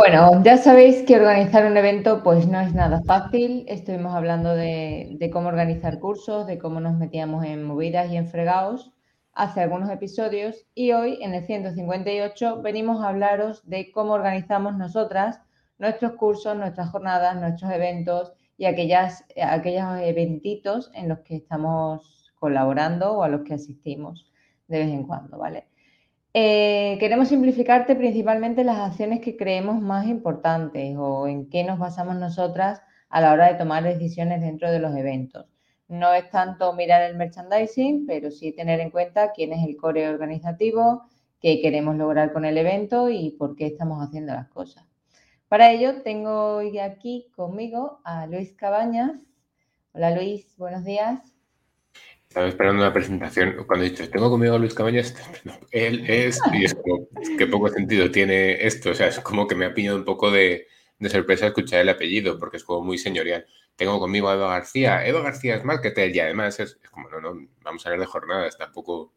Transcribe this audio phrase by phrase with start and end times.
[0.00, 3.66] Bueno, ya sabéis que organizar un evento pues no es nada fácil.
[3.68, 8.94] Estuvimos hablando de, cómo organizar cursos, de cómo nos metíamos en movidas y en fregados
[9.34, 15.42] hace algunos episodios y hoy en el 158 venimos a hablaros de cómo organizamos nosotras
[15.76, 23.18] nuestros cursos, nuestras jornadas, nuestros eventos y aquellas, aquellos eventitos en los que estamos colaborando
[23.18, 24.32] o a los que asistimos
[24.66, 25.69] de vez en cuando, ¿vale?
[26.32, 32.16] Eh, queremos simplificarte principalmente las acciones que creemos más importantes o en qué nos basamos
[32.16, 35.46] nosotras a la hora de tomar decisiones dentro de los eventos.
[35.88, 40.08] No es tanto mirar el merchandising, pero sí tener en cuenta quién es el core
[40.08, 41.02] organizativo,
[41.40, 44.84] qué queremos lograr con el evento y por qué estamos haciendo las cosas.
[45.48, 49.20] Para ello tengo hoy aquí conmigo a Luis Cabañas.
[49.92, 51.29] Hola Luis, buenos días.
[52.30, 53.64] Estaba esperando una presentación.
[53.66, 55.16] Cuando he dicho, tengo conmigo a Luis Cabañas,
[55.72, 58.90] él es, y es como, qué poco sentido tiene esto.
[58.90, 60.68] O sea, es como que me ha pillado un poco de,
[61.08, 63.46] sorpresa escuchar el apellido, porque es como muy señorial.
[63.74, 65.04] Tengo conmigo a Eva García.
[65.04, 68.56] Eva García es marketer y además es, como, no, no, vamos a hablar de jornadas,
[68.56, 69.12] tampoco.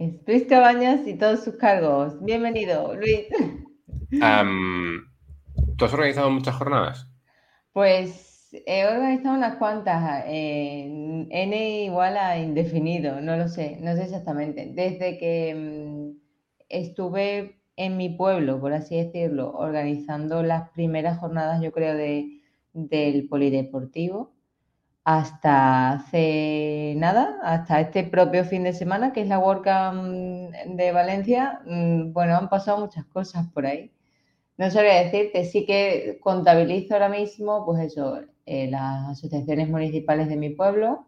[0.00, 2.20] Es Luis Cabañas y todos sus cargos.
[2.20, 3.28] Bienvenido, Luis.
[4.10, 7.08] ¿Tú has organizado muchas jornadas?
[7.72, 8.33] Pues
[8.66, 14.70] he organizado unas cuantas, en N igual a indefinido, no lo sé, no sé exactamente.
[14.74, 16.18] Desde que mm,
[16.68, 22.40] estuve en mi pueblo, por así decirlo, organizando las primeras jornadas, yo creo, de,
[22.72, 24.32] del polideportivo,
[25.04, 31.60] hasta hace nada, hasta este propio fin de semana, que es la WordCamp de Valencia,
[31.66, 33.92] mm, bueno, han pasado muchas cosas por ahí.
[34.58, 40.36] No sabría decirte, sí que contabilizo ahora mismo, pues eso, eh, las asociaciones municipales de
[40.36, 41.06] mi pueblo,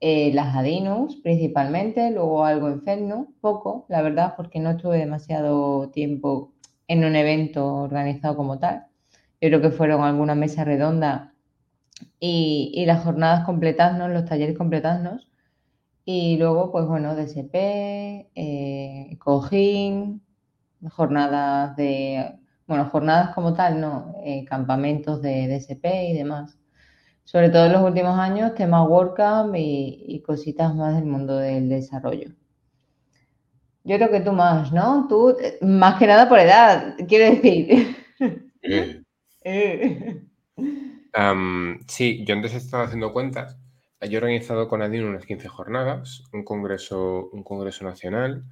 [0.00, 5.90] eh, las ADINUS principalmente, luego algo en FEDNU, poco, la verdad, porque no estuve demasiado
[5.90, 6.52] tiempo
[6.88, 8.86] en un evento organizado como tal.
[9.40, 11.34] Yo creo que fueron alguna mesa redonda
[12.20, 15.28] y, las jornadas completarnos, los talleres completarnos.
[16.04, 17.54] Y luego, pues bueno, DSP,
[18.34, 20.22] eh, Cojín,
[20.90, 26.58] jornadas de bueno, jornadas como tal, no, eh, campamentos de DSP y demás.
[27.24, 32.30] Sobre todo en los últimos años, temas WordCamp y, cositas más del mundo del desarrollo.
[33.82, 35.06] Yo creo que tú más, ¿no?
[35.08, 37.96] Tú, eh, más que nada por edad, quiero decir.
[41.88, 43.58] sí, yo antes estaba haciendo cuentas.
[44.00, 48.44] Yo he organizado con Adin unas 15 jornadas, un congreso, un congreso nacional,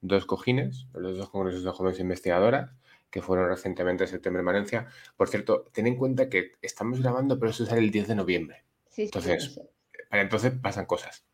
[0.00, 2.70] dos cojines, los dos congresos de jóvenes investigadoras,
[3.10, 4.86] que fueron recientemente en septiembre en Valencia.
[5.16, 8.64] Por cierto, ten en cuenta que estamos grabando, pero eso sale el 10 de noviembre.
[8.96, 9.60] entonces,
[10.08, 11.26] para entonces pasan cosas.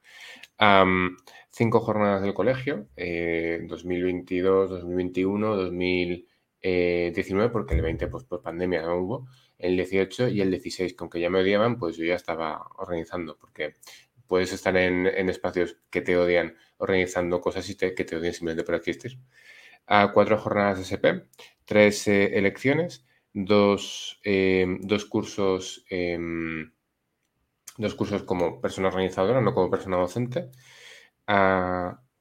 [1.51, 9.29] cinco jornadas del colegio, 2022, 2021, 2019, porque el 20 pues, por pandemia no hubo,
[9.59, 13.39] el 18 y el 16, que aunque ya me odiaban, pues yo ya estaba organizando,
[13.39, 13.75] porque
[14.27, 18.75] puedes estar en, espacios que te odian organizando cosas y que te odian simplemente por
[18.75, 19.19] existir.
[19.87, 21.29] A cuatro jornadas de SP,
[21.65, 26.73] tres eh, elecciones, dos, em, dos cursos, em,
[27.79, 30.51] dos cursos como persona organizadora, no como persona docente,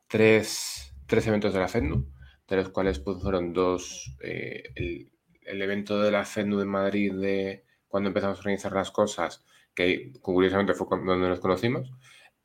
[0.08, 2.06] tres, tres, eventos de la FEDNU,
[2.48, 7.66] de los cuales pues, fueron dos, eh, el, evento de la FEDNU de Madrid de
[7.88, 11.92] cuando empezamos a organizar las cosas, que curiosamente fue donde nos conocimos,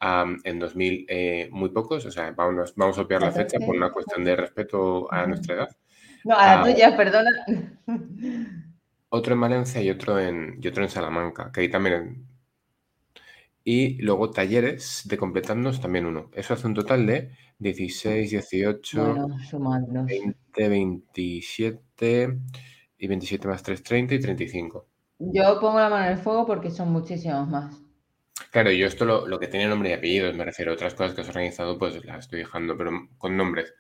[0.00, 3.93] en 2000 eh, muy pocos, o sea, vamos, vamos a obviar la fecha por una
[3.93, 5.77] cuestión de respeto a nuestra edad.
[6.25, 7.31] No, a la ah, tuya, perdona.
[9.10, 12.27] Otro en Valencia y otro en, y otro en Salamanca, que ahí también.
[13.65, 16.31] Y luego talleres de completarnos también uno.
[16.33, 19.28] Eso hace un total de 16, 18,
[20.06, 22.39] 20, 27
[22.98, 24.86] y 27 más 3, 30 y 35.
[25.19, 27.90] Yo pongo la mano en el fuego porque son muchísimos más.
[28.51, 31.21] Claro, yo esto lo, que tiene nombre y apellidos, me refiero a otras cosas que
[31.21, 33.73] has organizado, pues las estoy dejando, pero con nombres.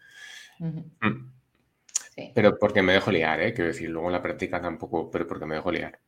[2.34, 3.52] Pero porque me dejo liar, ¿eh?
[3.52, 5.98] Quiero decir, luego en la práctica tampoco, pero porque me dejo liar.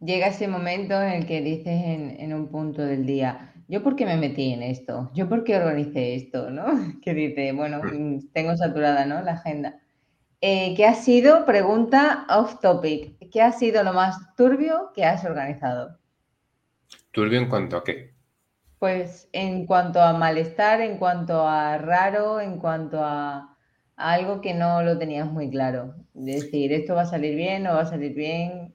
[0.00, 4.06] Llega ese momento en el que dices en, un punto del día, ¿yo por qué
[4.06, 5.10] me metí en esto?
[5.14, 6.50] ¿Yo por qué organicé esto?
[6.50, 6.66] ¿No?
[7.02, 8.16] Que dice, bueno, mm.
[8.16, 9.22] Mm, tengo saturada, ¿no?
[9.22, 9.80] La agenda.
[10.40, 15.24] Eh, ¿Qué ha sido, pregunta off topic, qué ha sido lo más turbio que has
[15.24, 15.99] organizado?
[17.12, 18.14] ¿Turbio en cuanto a qué?
[18.78, 23.56] Pues en cuanto a malestar, en cuanto a raro, en cuanto a
[23.96, 25.94] algo que no lo tenías muy claro.
[26.14, 28.74] Decir, ¿esto va a salir bien o va a salir bien?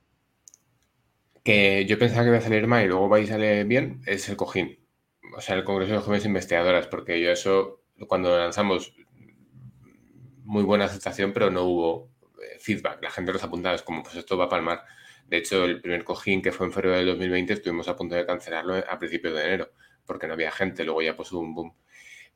[1.44, 4.30] Que yo pensaba que iba a salir mal y luego va a salir bien, es
[4.30, 4.80] el cojín.
[5.36, 8.94] O sea, el Congreso de Jóvenes Investigadoras, porque yo eso, cuando lo lanzamos,
[10.44, 12.12] muy buena aceptación, pero no hubo
[12.42, 14.84] eh, feedback, la gente los apuntaba, es como, pues esto va a palmar.
[15.26, 18.26] De hecho, el primer cojín que fue en febrero del 2020 estuvimos a punto de
[18.26, 19.72] cancelarlo a principios de enero,
[20.06, 21.74] porque no había gente, luego ya pues hubo un boom.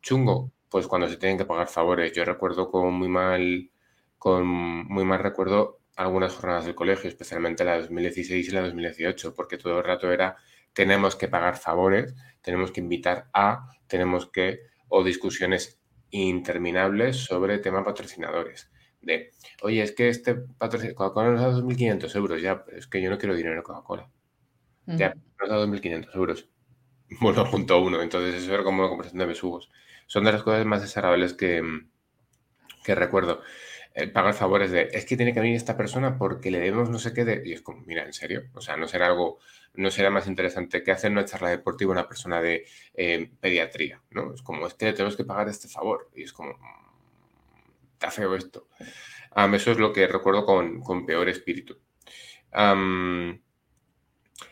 [0.01, 2.13] Chungo, pues cuando se tienen que pagar favores.
[2.13, 3.69] Yo recuerdo con muy mal,
[4.17, 9.57] con muy mal recuerdo algunas jornadas del colegio, especialmente la 2016 y la 2018, porque
[9.57, 10.37] todo el rato era
[10.73, 15.81] tenemos que pagar favores, tenemos que invitar a, tenemos que, o discusiones
[16.11, 18.71] interminables sobre temas patrocinadores.
[19.01, 19.31] De,
[19.61, 23.17] oye, es que este patrocinador, Coca-Cola nos da 2.500 euros, ya, es que yo no
[23.17, 24.09] quiero dinero de Coca-Cola.
[24.87, 26.49] Ya, nos da 2.500 euros.
[27.21, 28.03] Bueno, punto uno.
[28.03, 29.71] Entonces, eso era como una conversación de besugos.
[30.05, 31.63] Son de las cosas más desagradables que,
[32.83, 33.41] que recuerdo.
[33.93, 36.99] El pagar favores de, es que tiene que venir esta persona porque le debemos no
[36.99, 37.41] sé qué de...
[37.43, 38.43] Y es como, mira, en serio.
[38.53, 39.39] O sea, no será algo,
[39.73, 44.01] no será más interesante que hacer una charla deportiva a una persona de eh, pediatría,
[44.11, 44.33] ¿no?
[44.33, 46.09] Es como, es que tenemos que pagar este favor.
[46.15, 46.57] Y es como,
[47.99, 48.69] está feo esto.
[49.53, 51.77] eso es lo que recuerdo con, con peor espíritu.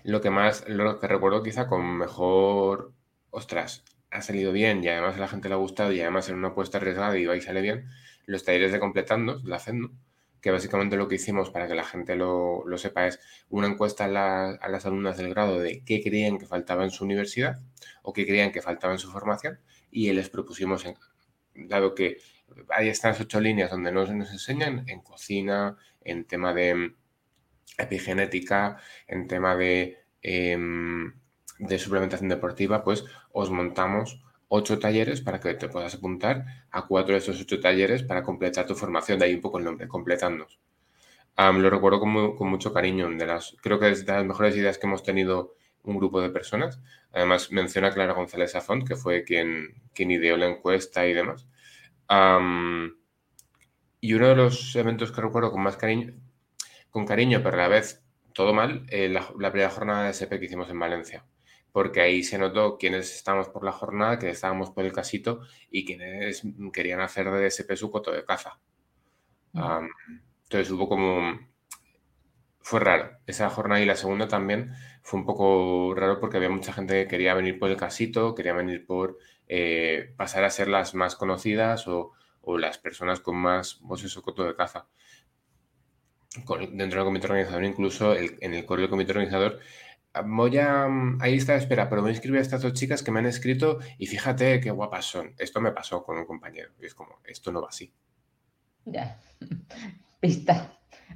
[0.03, 2.91] lo que más, lo que recuerdo quizá con mejor,
[3.29, 6.35] ostras, ha salido bien y además a la gente le ha gustado y además en
[6.35, 7.89] una apuesta arriesgada y va y sale bien,
[8.25, 9.91] los talleres de completando, la FEDNO,
[10.41, 14.69] que básicamente lo que hicimos para que la gente lo, sepa es una encuesta a,
[14.69, 17.61] las alumnas del grado de qué creían que faltaba en su universidad
[18.03, 19.59] o qué creían que faltaba en su formación
[19.89, 20.85] y les propusimos,
[21.55, 22.17] dado que
[22.69, 26.93] hay estas ocho líneas donde nos, nos enseñan en cocina, en tema de
[27.77, 28.77] epigenética,
[29.07, 31.13] en tema de, em,
[31.59, 37.13] de suplementación deportiva, pues os montamos ocho talleres para que te puedas apuntar a cuatro
[37.13, 39.19] de esos ocho talleres para completar tu formación.
[39.19, 40.59] De ahí un poco el nombre, completandos.
[41.37, 43.09] lo recuerdo con, con, mucho cariño.
[43.09, 46.29] De las, creo que es de las mejores ideas que hemos tenido un grupo de
[46.29, 46.79] personas.
[47.11, 51.47] Además, menciona Clara González Afont, que fue quien, quien ideó la encuesta y demás.
[52.09, 52.13] Y
[54.13, 56.13] uno de los eventos que recuerdo con más cariño,
[56.89, 60.39] con cariño, pero a la vez todo mal, eh, la, la primera jornada de SP
[60.39, 61.25] que hicimos en Valencia
[61.77, 65.85] porque ahí se notó quiénes estábamos por la jornada, que estábamos por el casito y
[65.85, 66.41] quienes
[66.73, 68.59] querían hacer de ese su coto de caza.
[69.53, 69.85] Mm.
[70.41, 71.39] entonces hubo como...
[72.61, 73.19] Fue raro.
[73.27, 74.73] Esa jornada y la segunda también
[75.03, 78.53] fue un poco raro porque había mucha gente que quería venir por el casito, quería
[78.53, 82.13] venir por eh, pasar a ser las más conocidas o,
[82.57, 84.87] las personas con más, pues eso, coto de caza.
[86.71, 89.59] dentro del comité organizador, incluso en el correo del comité organizador,
[90.25, 90.87] voy a.
[90.87, 93.25] Mm, ahí está, espera, pero voy a inscribir a estas dos chicas que me han
[93.25, 95.33] escrito y fíjate qué guapas son.
[95.37, 96.71] Esto me pasó con un compañero.
[96.79, 97.93] Y es como, esto no va así.
[98.85, 99.19] Ya.
[100.19, 100.73] Pista.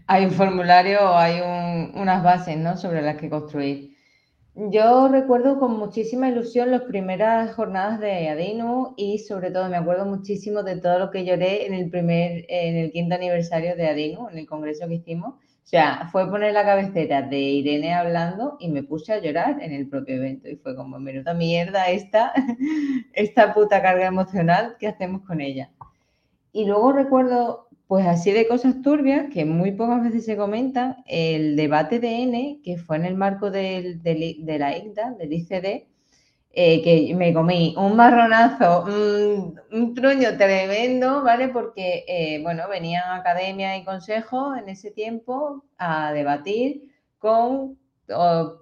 [0.07, 1.41] Hay un formulario, hay
[1.93, 2.77] unas bases, ¿no?
[2.77, 3.90] Sobre las que construir.
[4.53, 10.05] Yo recuerdo con muchísima ilusión las primeras jornadas de Adinu y sobre todo me acuerdo
[10.05, 14.27] muchísimo de todo lo que lloré en el primer, en el quinto aniversario de Adinu,
[14.29, 18.69] en el congreso que hicimos o sea, fue poner la cabecera de Irene hablando y
[18.69, 20.49] me puse a llorar en el propio evento.
[20.49, 22.33] Y fue como, menuda mierda esta,
[23.13, 25.71] esta puta carga emocional que hacemos con ella.
[26.51, 31.57] Y luego recuerdo, pues así de cosas turbias, que muy pocas veces se comentan, el
[31.57, 33.99] debate de N, que fue en el marco de
[34.45, 35.89] la ICDA, del ICD,
[36.53, 41.49] eh, que me comí un marronazo, un truño tremendo, ¿vale?
[41.49, 47.77] Porque, eh, bueno, venían academia y consejo en ese tiempo a debatir con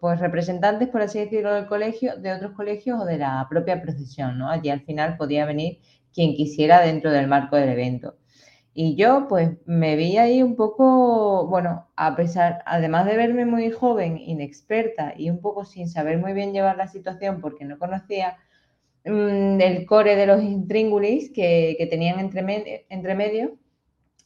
[0.02, 4.40] pues representantes, por así decirlo, del colegio, de otros colegios o de la propia procesión,
[4.40, 4.50] ¿no?
[4.50, 5.82] Allí al final podía venir
[6.14, 8.19] quien quisiera dentro del marco del evento.
[8.82, 13.72] Y yo pues me vi ahí un poco, bueno, a pesar, además de verme muy
[13.72, 18.38] joven, inexperta y un poco sin saber muy bien llevar la situación porque no conocía
[19.04, 23.58] mm, el core de los intríngulis que, tenían entre, entre medio,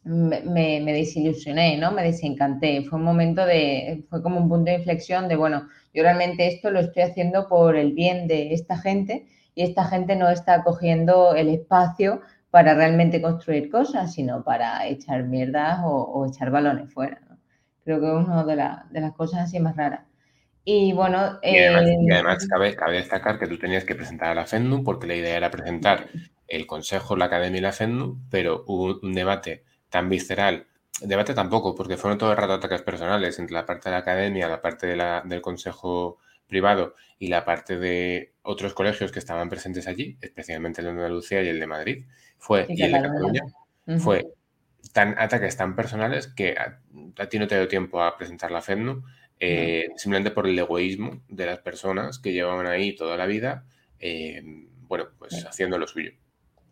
[0.03, 0.41] me,
[0.81, 1.91] me, desilusioné, ¿no?
[1.91, 2.83] Me desencanté.
[2.83, 6.69] Fue un momento de, fue como un punto de inflexión de, bueno, yo realmente esto
[6.69, 11.33] lo estoy haciendo por el bien de esta gente y esta gente no está cogiendo
[11.33, 12.21] el espacio
[12.53, 17.19] para realmente construir cosas, sino para echar mierdas o, echar balones fuera.
[17.83, 20.01] Creo que es una de, las cosas así más raras.
[20.63, 21.39] Y bueno.
[21.41, 25.15] Y además, eh, cabe, destacar que tú tenías que presentar a la FENDU porque la
[25.15, 26.09] idea era presentar
[26.47, 30.67] el Consejo, la Academia y la FENDU, pero hubo un debate tan visceral.
[31.01, 34.47] Debate tampoco, porque fueron todo el rato ataques personales entre la parte de la Academia,
[34.47, 40.19] la parte del Consejo privado y la parte de otros colegios que estaban presentes allí,
[40.21, 42.05] especialmente el de Andalucía y el de Madrid,
[42.43, 43.43] fue, y, el de Cataluña,
[43.99, 44.27] fue
[44.91, 49.01] tan ataques tan personales que a, ti no te dio tiempo a presentar la FEDNU,
[49.39, 53.63] eh, simplemente por el egoísmo de las personas que llevaban ahí toda la vida,
[53.99, 54.41] eh,
[54.89, 56.11] bueno, pues haciendo lo suyo.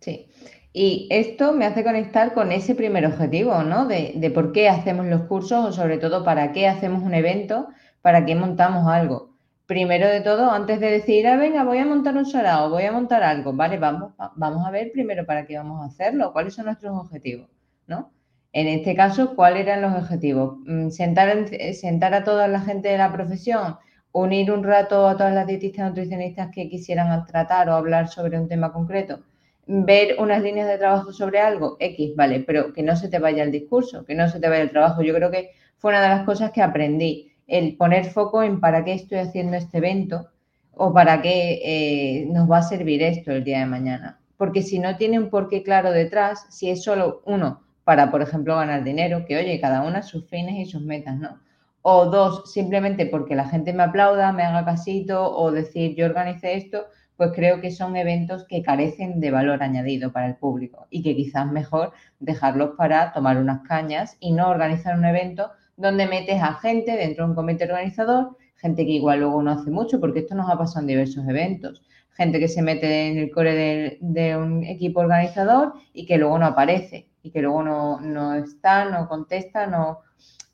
[0.02, 0.28] Sí.
[0.74, 3.88] Y esto me hace conectar con ese primer objetivo, ¿no?
[3.88, 7.70] De, de, por qué hacemos los cursos o sobre todo para qué hacemos un evento,
[8.02, 9.31] para qué montamos algo.
[9.72, 12.92] Primero de todo, antes de decir, ah, venga, voy a montar un sarao, voy a
[12.92, 16.66] montar algo, vale, vamos, vamos a ver primero para qué vamos a hacerlo, cuáles son
[16.66, 17.48] nuestros objetivos,
[17.88, 18.12] ¿no?
[18.52, 20.58] En este caso, ¿cuáles eran los objetivos?
[20.66, 23.78] Mm, sentar, sentar a toda la gente de la profesión,
[24.12, 28.50] unir un rato a todas las dietistas nutricionistas que quisieran tratar o hablar sobre un
[28.50, 29.22] tema concreto
[29.68, 33.44] ver unas líneas de trabajo sobre algo, X, vale, pero que no se te vaya
[33.44, 35.02] el discurso, que no se te vaya el trabajo.
[35.02, 38.86] Yo creo que fue una de las cosas que aprendí, el poner foco en para
[38.86, 40.30] qué estoy haciendo este evento
[40.74, 44.20] o para qué eh, nos va a servir esto el día de mañana.
[44.38, 48.56] Porque si no tiene un porqué claro detrás, si es solo uno para, por ejemplo,
[48.56, 51.40] ganar dinero, que oye, cada una sus fines y sus metas, ¿no?
[51.82, 56.56] O dos, simplemente porque la gente me aplauda, me haga casito o decir yo organicé
[56.56, 56.86] esto,
[57.18, 61.16] pues creo que son eventos que carecen de valor añadido para el público y que
[61.16, 66.54] quizás mejor dejarlos para tomar unas cañas y no organizar un evento donde metes a
[66.56, 70.36] gente dentro de un comité organizador, gente que igual luego no hace mucho, porque esto
[70.36, 74.64] nos ha pasado en diversos eventos, gente que se mete en el core de, un
[74.64, 80.00] equipo organizador y que luego no aparece y que luego no, está, no contesta, no,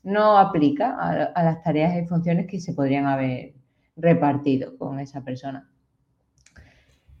[0.02, 3.54] no aplica a, a las tareas y funciones que se podrían haber
[3.96, 5.68] repartido con esa persona.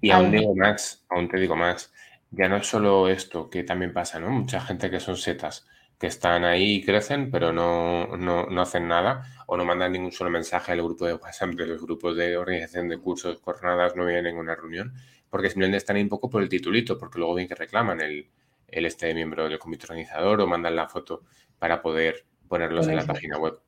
[0.00, 1.92] Y aún digo más, aún te digo más,
[2.30, 4.30] ya no es solo esto que también pasa, ¿no?
[4.30, 5.66] Mucha gente que son setas,
[5.98, 10.30] que están ahí y crecen, pero no, no, hacen nada o no mandan ningún solo
[10.30, 14.26] mensaje al grupo de WhatsApp de los grupos de organización de cursos, jornadas, no vienen
[14.26, 14.94] a ninguna reunión,
[15.28, 18.30] porque simplemente están ahí un poco por el titulito, porque luego bien que reclaman el,
[18.68, 21.24] el este miembro del comité organizador o mandan la foto
[21.58, 23.58] para poder ponerlos en la página web.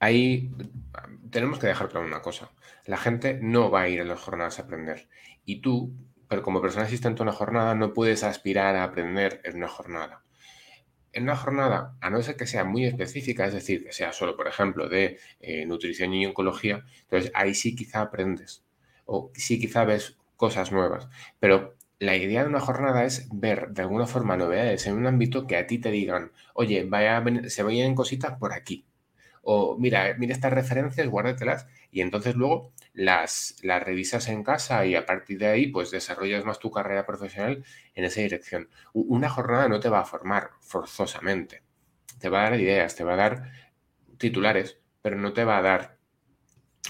[0.00, 0.50] ahí
[1.30, 2.50] tenemos que dejar claro una cosa.
[2.84, 5.08] La gente no va a ir a las jornadas a aprender.
[5.44, 5.92] Y tú,
[6.28, 10.22] pero como persona asistente a una jornada, no puedes aspirar a aprender en una jornada.
[11.12, 14.36] En una jornada, a no ser que sea muy específica, es decir, que sea solo,
[14.36, 18.64] por ejemplo, de eh, nutrición y oncología, entonces ahí sí quizá aprendes.
[19.06, 21.08] O sí quizá ves cosas nuevas.
[21.40, 25.46] Pero la idea de una jornada es ver de alguna forma novedades en un ámbito
[25.46, 28.85] que a ti te digan, oye, vaya, se vayan cositas por aquí
[29.48, 34.96] o mira, mira estas referencias, guárdatelas y entonces luego las, las revisas en casa y
[34.96, 38.68] a partir de ahí pues desarrollas más tu carrera profesional en esa dirección.
[38.92, 41.62] Una jornada no te va a formar forzosamente,
[42.18, 43.52] te va a dar ideas, te va a dar
[44.18, 45.98] titulares, pero no te va a dar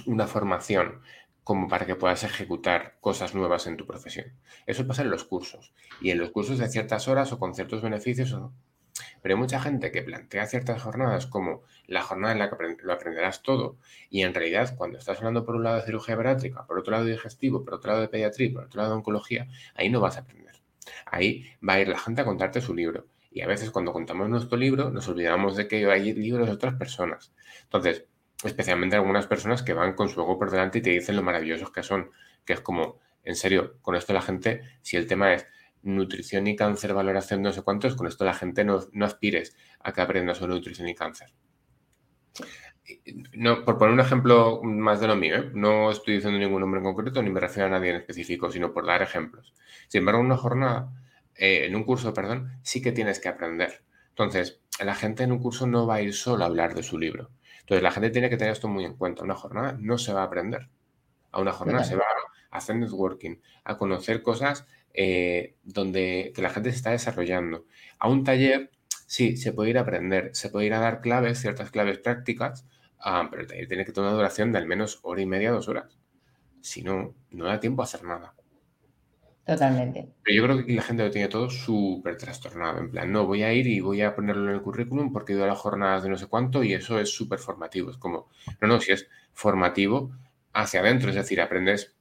[0.06, 1.02] una formación
[1.44, 4.32] como para que puedas ejecutar cosas nuevas en tu profesión.
[4.64, 5.74] Eso pasa en los cursos.
[6.00, 8.34] Y en los cursos de ciertas horas o con ciertos beneficios
[9.22, 12.92] pero hay mucha gente que plantea ciertas jornadas como la jornada en la que lo
[12.92, 13.76] aprenderás todo
[14.10, 17.04] y en realidad cuando estás hablando por un lado de cirugía bariátrica, por otro lado
[17.04, 20.16] de digestivo, por otro lado de pediatría, por otro lado de oncología, ahí no vas
[20.16, 20.54] a aprender.
[21.06, 23.06] Ahí va a ir la gente a contarte su libro.
[23.30, 26.74] Y a veces cuando contamos nuestro libro nos olvidamos de que hay libros de otras
[26.74, 27.32] personas.
[27.64, 28.06] Entonces,
[28.44, 31.70] especialmente algunas personas que van con su ego por delante y te dicen lo maravillosos
[31.70, 32.10] que son,
[32.44, 35.46] que es como, en serio, con esto la gente, si el tema es,
[35.82, 40.00] nutrición y cáncer, valoración no sé cuántos, con esto la gente no, aspires a que
[40.00, 41.32] aprenda sobre nutrición y cáncer.
[43.32, 45.50] No, por poner un ejemplo más de lo mío, ¿eh?
[45.54, 48.72] no estoy diciendo ningún nombre en concreto ni me refiero a nadie en específico, sino
[48.72, 49.54] por dar ejemplos.
[49.88, 50.92] Sin embargo, en una jornada,
[51.34, 53.82] eh, en un curso, perdón, sí que tienes que aprender.
[54.10, 56.98] Entonces, la gente en un curso no va a ir solo a hablar de su
[56.98, 57.30] libro.
[57.60, 59.24] Entonces, la gente tiene que tener esto muy en cuenta.
[59.24, 60.70] Una jornada no se va a aprender.
[61.32, 62.04] A una jornada se va
[62.50, 67.66] a hacer networking, a conocer cosas eh, donde que la gente se está desarrollando.
[67.98, 68.70] A un taller,
[69.06, 72.66] sí, se puede ir a aprender, se puede ir a dar claves, ciertas claves prácticas,
[72.98, 75.52] ah, pero el taller tiene que tener una duración de al menos hora y media,
[75.52, 75.98] dos horas.
[76.62, 78.34] Si no, no da tiempo a hacer nada.
[79.46, 80.08] Totalmente.
[80.24, 82.80] Pero yo creo que la gente lo tiene todo súper trastornado.
[82.80, 85.36] En plan, no, voy a ir y voy a ponerlo en el currículum porque he
[85.36, 87.90] ido a las jornadas de no sé cuánto y eso es súper formativo.
[87.90, 88.28] Es como,
[88.60, 90.10] no, no, si es formativo
[90.52, 91.95] hacia adentro, es decir, aprendes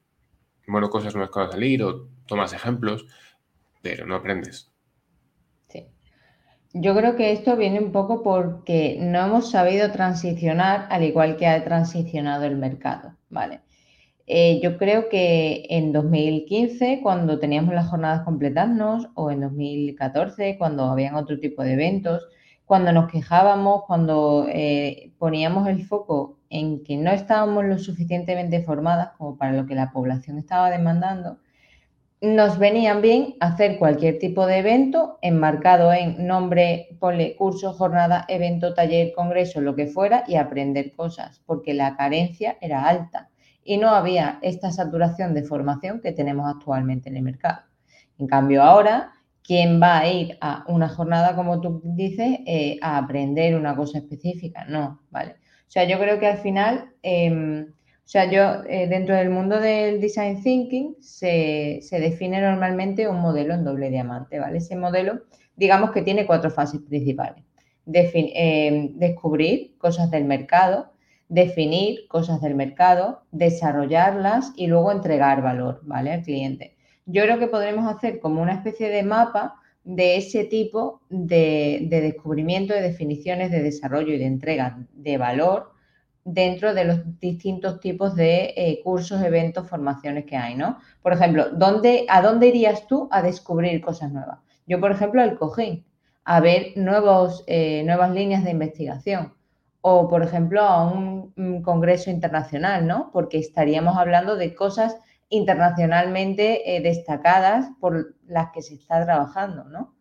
[0.68, 3.06] bueno, cosas nuevas que van a salir o tomas ejemplos,
[3.82, 4.72] pero no aprendes.
[5.68, 5.86] Sí.
[6.74, 11.48] Yo creo que esto viene un poco porque no hemos sabido transicionar al igual que
[11.48, 13.62] ha transicionado el mercado, ¿vale?
[14.28, 20.86] Eh, yo creo que en 2015, cuando teníamos las jornadas completarnos, o en 2014, cuando
[20.86, 22.28] habían otro tipo de eventos,
[22.66, 29.10] cuando nos quejábamos, cuando eh, poníamos el foco en que no estábamos lo suficientemente formadas
[29.18, 31.40] como para lo que la población estaba demandando,
[32.22, 38.74] nos venían bien hacer cualquier tipo de evento enmarcado en nombre, ponle curso, jornada, evento,
[38.74, 43.30] taller, congreso, lo que fuera y aprender cosas, porque la carencia era alta
[43.64, 47.62] y no había esta saturación de formación que tenemos actualmente en el mercado.
[48.18, 49.12] En cambio, ahora,
[49.44, 53.98] ¿quién va a ir a una jornada, como tú dices, eh, a aprender una cosa
[53.98, 54.66] específica?
[54.66, 55.36] No, ¿vale?
[55.68, 59.60] O sea, yo creo que al final, em, o sea, yo eh, dentro del mundo
[59.60, 64.60] del design thinking se, se define normalmente un modelo en doble diamante, ¿vale?
[64.60, 65.22] Ese modelo,
[65.56, 67.44] digamos que tiene cuatro fases principales.
[67.94, 70.92] Em, descubrir cosas del mercado,
[71.30, 76.12] definir cosas del mercado, desarrollarlas y luego entregar valor, ¿vale?
[76.12, 76.76] Al cliente.
[77.06, 82.74] Yo creo que podremos hacer como una especie de mapa de ese tipo de, descubrimiento,
[82.74, 85.72] de definiciones de desarrollo y de entrega de valor
[86.26, 90.80] dentro de los distintos tipos de eh, cursos, eventos, formaciones que hay, ¿no?
[91.04, 94.40] Por ejemplo, ¿dónde, ¿a dónde irías tú a descubrir cosas nuevas?
[94.66, 95.86] Yo, por ejemplo, al cojín,
[96.24, 99.34] a ver nuevos, eh, nuevas líneas de investigación
[99.82, 103.12] o, por ejemplo, a un, congreso internacional, ¿no?
[103.14, 104.98] Porque estaríamos hablando de cosas
[105.30, 109.96] internacionalmente eh, destacadas por las que se está trabajando, ¿no?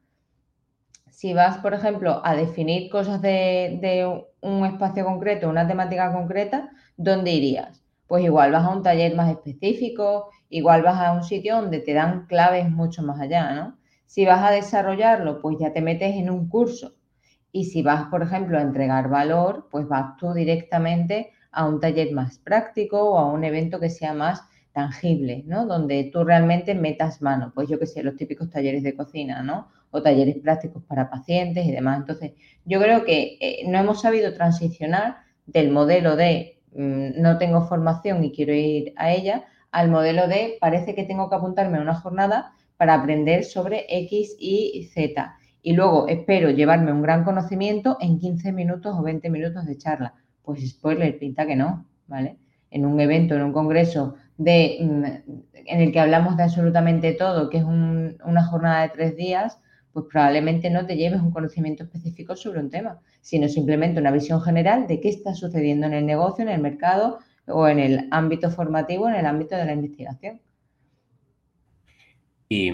[1.11, 7.31] Si vas, por ejemplo, a definir cosas de, un espacio concreto, una temática concreta, ¿dónde
[7.31, 7.83] irías?
[8.07, 11.95] Pues igual vas a un taller más específico, igual vas a un sitio donde te
[11.95, 13.79] dan claves mucho más allá, ¿no?
[14.07, 16.95] Si vas a desarrollarlo, pues ya te metes en un curso
[17.51, 22.13] y si vas, por ejemplo, a entregar valor, pues vas tú directamente a un taller
[22.13, 24.43] más práctico o a un evento que sea más
[24.75, 25.67] tangible, ¿no?
[25.67, 29.69] Donde tú realmente metas mano, pues yo que sé, los típicos talleres de cocina, ¿no?
[29.91, 32.01] O talleres prácticos para pacientes y demás.
[32.01, 32.33] Entonces,
[32.65, 38.25] yo creo que eh, no hemos sabido transicionar del modelo de mm, no tengo formación
[38.25, 41.95] y quiero ir a ella al modelo de parece que tengo que apuntarme a una
[41.95, 48.19] jornada para aprender sobre X y Z y luego espero llevarme un gran conocimiento en
[48.19, 50.15] 15 minutos o 20 minutos de charla.
[50.43, 52.39] Pues spoiler, pinta que no, ¿vale?
[52.71, 55.05] En un evento, en un congreso de, mm,
[55.67, 59.59] en el que hablamos de absolutamente todo, que es una jornada de tres días,
[59.93, 64.41] pues probablemente no te lleves un conocimiento específico sobre un tema, sino simplemente una visión
[64.43, 68.51] general de qué está sucediendo en el negocio, en el mercado o en el ámbito
[68.51, 70.41] formativo, en el ámbito de la investigación.
[72.49, 72.71] Y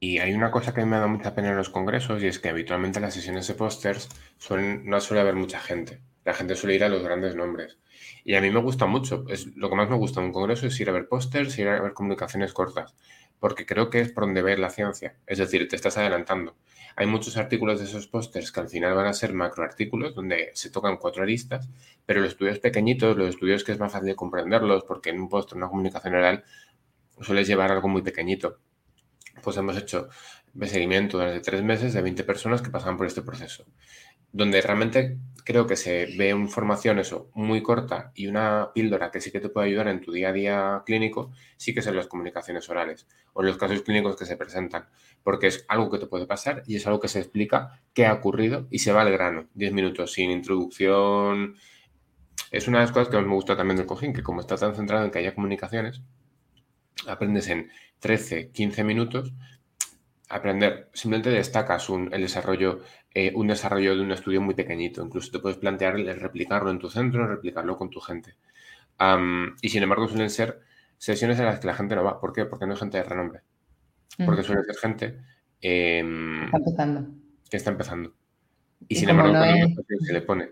[0.00, 2.38] y hay una cosa que me ha dado mucha pena en los congresos y es
[2.38, 4.08] que habitualmente en las sesiones de pósters
[4.84, 6.00] no suele haber mucha gente.
[6.24, 7.78] La gente suele ir a los grandes nombres.
[8.28, 9.24] Y a mí me gusta mucho.
[9.30, 11.66] Es, lo que más me gusta en un congreso es ir a ver pósters, ir
[11.66, 12.94] a ver comunicaciones cortas,
[13.40, 15.16] porque creo que es por donde ver la ciencia.
[15.26, 16.54] Es decir, te estás adelantando.
[16.94, 20.68] Hay muchos artículos de esos pósters que al final van a ser macroartículos donde se
[20.68, 21.70] tocan cuatro aristas,
[22.04, 25.30] pero los estudios pequeñitos, los estudios que es más fácil de comprenderlos, porque en un
[25.30, 26.44] póster, una comunicación oral,
[27.22, 28.58] sueles llevar algo muy pequeñito
[29.42, 30.08] pues hemos hecho
[30.52, 33.64] de seguimiento durante tres meses de 20 personas que pasaban por este proceso,
[34.32, 39.18] donde realmente creo que se ve una formación eso muy corta y una píldora que
[39.18, 42.06] sí que te puede ayudar en tu día a día clínico, sí que son las
[42.06, 44.90] comunicaciones orales o los casos clínicos que se presentan,
[45.22, 48.12] porque es algo que te puede pasar y es algo que se explica qué ha
[48.12, 51.56] ocurrido y se va al grano, 10 minutos sin introducción.
[52.50, 54.56] Es una de las cosas que más me gusta también del cojín, que como está
[54.58, 56.02] tan centrado en que haya comunicaciones,
[57.06, 59.32] aprendes en 13, 15 minutos,
[60.28, 62.80] aprender, simplemente destacas el desarrollo,
[63.20, 65.04] eh, un desarrollo de un estudio muy pequeñito.
[65.04, 68.36] Incluso te puedes plantear el replicarlo en tu centro, replicarlo con tu gente.
[69.60, 70.60] y sin embargo suelen ser
[70.98, 72.20] sesiones en las que la gente no va.
[72.20, 72.44] ¿Por qué?
[72.44, 73.40] Porque no es gente de renombre.
[74.24, 75.18] Porque suele ser gente
[75.60, 77.10] em, está empezando.
[77.50, 78.14] que está empezando.
[78.86, 79.34] Y, sin embargo,
[80.06, 80.50] se le pone.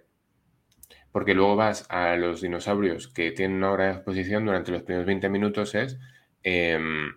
[1.13, 5.07] Porque luego vas a los dinosaurios que tienen una hora de exposición durante los primeros
[5.07, 6.01] 20 minutos es
[6.43, 7.13] em,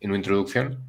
[0.00, 0.84] en una introducción.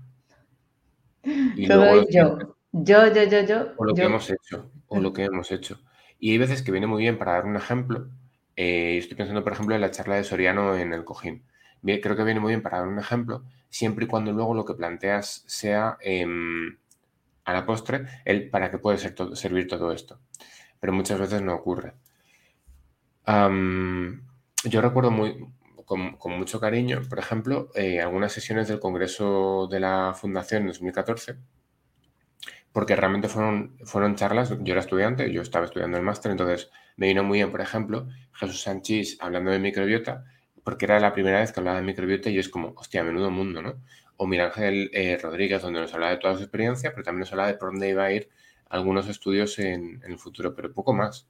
[1.24, 2.57] Y luego yo.
[2.84, 3.74] Yo, yo, yo, yo.
[3.78, 4.72] O lo que hemos hecho.
[4.88, 5.80] O lo que hemos hecho.
[6.20, 8.10] Y hay veces que viene muy bien para dar un ejemplo.
[8.56, 11.44] Eh, estoy pensando, por ejemplo, en la charla de Soriano en el Cojín.
[11.84, 14.74] creo que viene muy bien para dar un ejemplo, siempre y cuando luego lo que
[14.74, 16.78] planteas sea em,
[17.46, 20.20] a la postre el para qué puede ser servir todo esto.
[20.80, 21.94] Pero muchas veces no ocurre.
[24.64, 25.48] yo recuerdo muy,
[25.88, 31.38] con, mucho cariño, por ejemplo, eh, algunas sesiones del Congreso de la Fundación en 2014,
[32.72, 37.08] porque realmente fueron, fueron charlas, yo era estudiante, yo estaba estudiando el máster, entonces me
[37.08, 40.26] vino muy bien, por ejemplo, Jesús Sánchez hablando de microbiota,
[40.64, 43.62] porque era la primera vez que hablaba de microbiota y es como, hostia, menudo mundo,
[43.62, 43.82] ¿no?
[44.18, 47.32] O Miguel Ángel eh, Rodríguez, donde nos hablaba de toda su experiencia, pero también nos
[47.32, 48.30] hablaba de por dónde iba a ir
[48.70, 51.28] algunos estudios en, en el futuro, pero poco más.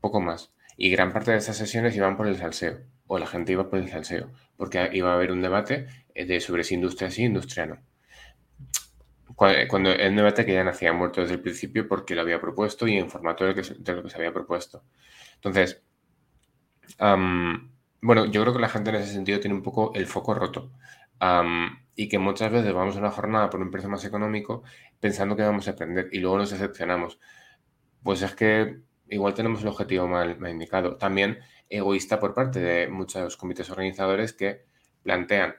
[0.00, 0.52] Poco más.
[0.76, 3.78] Y gran parte de esas sesiones iban por el salseo, o la gente iba por
[3.78, 7.66] el salseo, porque iba a haber un debate eh, de sobre si industria sí, industria
[7.66, 7.78] no.
[9.68, 12.96] Cuando, un debate que ya nacía muerto desde el principio porque lo había propuesto y
[12.96, 14.84] en formato de, lo que se había propuesto.
[15.34, 15.82] Entonces,
[16.98, 20.70] bueno, yo creo que la gente en ese sentido tiene un poco el foco roto.
[21.94, 24.62] y que muchas veces vamos a una jornada por un precio más económico
[25.00, 27.18] pensando que vamos a aprender y luego nos decepcionamos.
[28.02, 30.96] Pues es que igual tenemos el objetivo mal, indicado.
[30.96, 34.64] También egoísta por parte de muchos comités organizadores que
[35.02, 35.54] plantean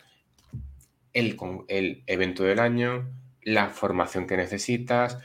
[1.13, 3.09] el, el evento del año,
[3.45, 5.19] la formación que necesitas.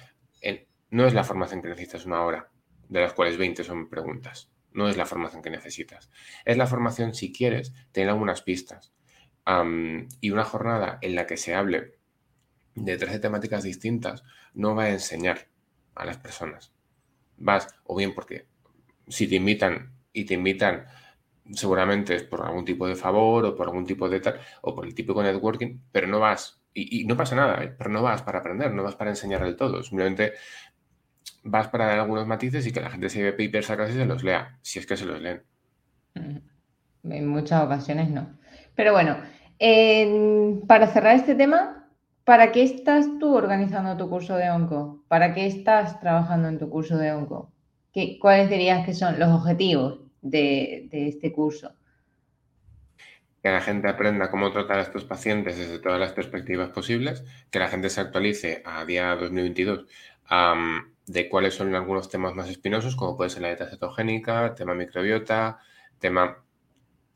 [0.90, 2.50] no es la formación que necesitas una hora,
[2.88, 4.50] de las cuales 20 son preguntas.
[4.72, 6.10] No es la formación que necesitas.
[6.44, 8.92] Es la formación, si quieres, tener algunas pistas.
[10.20, 11.98] y una jornada en la que se hable
[12.74, 14.22] de 13 temáticas distintas
[14.54, 15.48] no va a enseñar
[15.94, 16.72] a las personas.
[17.38, 18.46] Vas, o bien porque
[19.08, 20.86] si te invitan y te invitan
[21.52, 24.86] seguramente es por algún tipo de favor o por algún tipo de tal, o por
[24.86, 27.74] el típico networking, pero no vas, y, no pasa nada, ¿eh?
[27.76, 30.32] pero no vas para aprender, no vas para enseñar del todo, simplemente
[31.44, 33.96] vas para dar algunos matices y que la gente se lleve papers a casa y
[33.96, 35.42] se los lea, si es que se los leen.
[37.04, 38.38] En muchas ocasiones no.
[38.74, 39.16] Pero bueno,
[40.66, 41.88] para cerrar este tema,
[42.24, 45.04] ¿para qué estás tú organizando tu curso de onco?
[45.08, 47.52] ¿Para qué estás trabajando en tu curso de onco?
[47.92, 51.72] ¿Qué, ¿Cuáles dirías que son los objetivos de, este curso?
[53.48, 57.58] Que la gente aprenda cómo tratar a estos pacientes desde todas las perspectivas posibles, que
[57.58, 59.86] la gente se actualice a día 2022
[61.06, 65.60] de cuáles son algunos temas más espinosos, como puede ser la dieta cetogénica, tema microbiota,
[65.98, 66.44] tema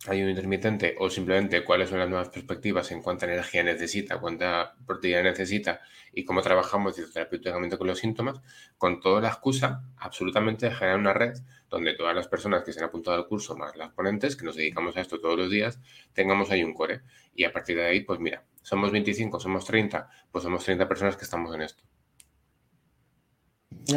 [0.09, 5.23] ayuno intermitente o simplemente cuáles son las nuevas perspectivas en cuánta energía necesita, cuánta proteína
[5.23, 5.81] necesita
[6.13, 8.41] y cómo trabajamos terapéuticamente con los síntomas,
[8.77, 11.35] con toda la excusa absolutamente de generar una red
[11.71, 14.57] donde todas las personas que se han apuntado al curso, más las ponentes, que nos
[14.57, 15.81] dedicamos a esto todos los días,
[16.13, 17.03] tengamos ahí un core.
[17.35, 21.17] Y a partir de ahí, pues mira, somos 25, somos 30, pues somos 30 personas
[21.17, 21.85] que estamos en esto.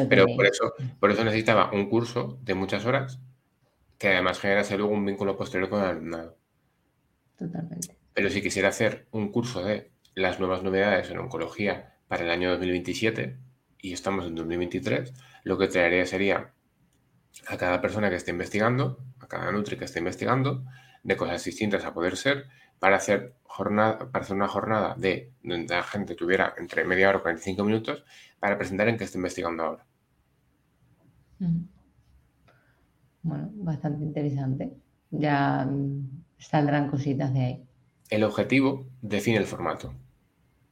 [0.10, 3.20] Pero por eso, por eso necesitaba un curso de muchas horas
[3.97, 6.38] que además generase luego un vínculo posterior con el alumnado.
[7.38, 7.97] Totalmente.
[8.13, 12.51] Pero si quisiera hacer un curso de las nuevas novedades en oncología para el año
[12.51, 13.38] 2027
[13.79, 16.53] y estamos en 2023, lo que traería sería
[17.47, 20.63] a cada persona que esté investigando, a cada Nutri que esté investigando,
[21.03, 22.47] de cosas distintas a poder ser,
[22.79, 27.19] para hacer, jornada, para hacer una jornada de donde la gente tuviera entre media hora
[27.19, 28.03] y 45 minutos
[28.39, 29.86] para presentar en qué está investigando ahora.
[33.25, 34.71] Bueno, bastante interesante.
[35.09, 37.63] Ya mm, saldrán cositas de ahí.
[38.11, 39.95] El objetivo define el formato.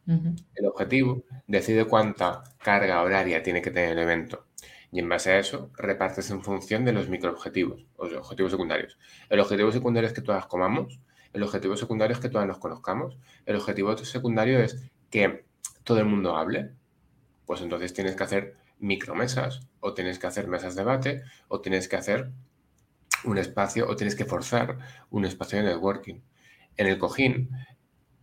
[0.06, 4.46] El objetivo decide cuánta carga horaria tiene que tener el evento.
[4.92, 9.00] Y en base a eso, repartes en función de los microobjetivos o los objetivos secundarios.
[9.30, 11.00] El objetivo secundario es que todas comamos.
[11.32, 13.18] El objetivo secundario es que todas nos conozcamos.
[13.48, 15.46] El objetivo secundario es que
[15.84, 16.70] todo el mundo hable.
[17.48, 21.88] Pues entonces tienes que hacer micromesas o tienes que hacer mesas de debate o tienes
[21.88, 22.32] que hacer
[23.24, 24.78] un espacio o tienes que forzar
[25.10, 26.22] un espacio de networking.
[26.78, 27.50] En el cojín,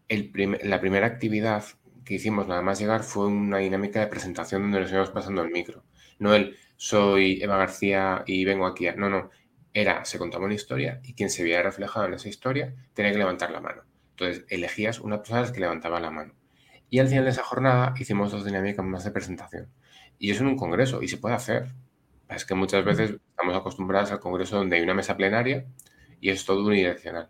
[0.08, 1.64] la primera actividad
[2.04, 5.50] que hicimos nada más llegar fue una dinámica de presentación donde nos íbamos pasando el
[5.50, 5.84] micro.
[6.18, 8.86] No el soy Eva García y vengo aquí.
[8.96, 9.30] No, no.
[9.72, 13.18] Era, se contaba una historia y quien se viera reflejado en esa historia tenía que
[13.18, 13.82] levantar la mano.
[14.10, 16.34] Entonces elegías una persona que levantaba la mano.
[16.90, 19.68] Y al final de esa jornada hicimos dos dinámicas más de presentación.
[20.20, 21.72] Y eso en un congreso, y se puede hacer.
[22.28, 25.64] Es que muchas veces estamos acostumbrados al congreso donde hay una mesa plenaria
[26.20, 27.28] y es todo unidireccional.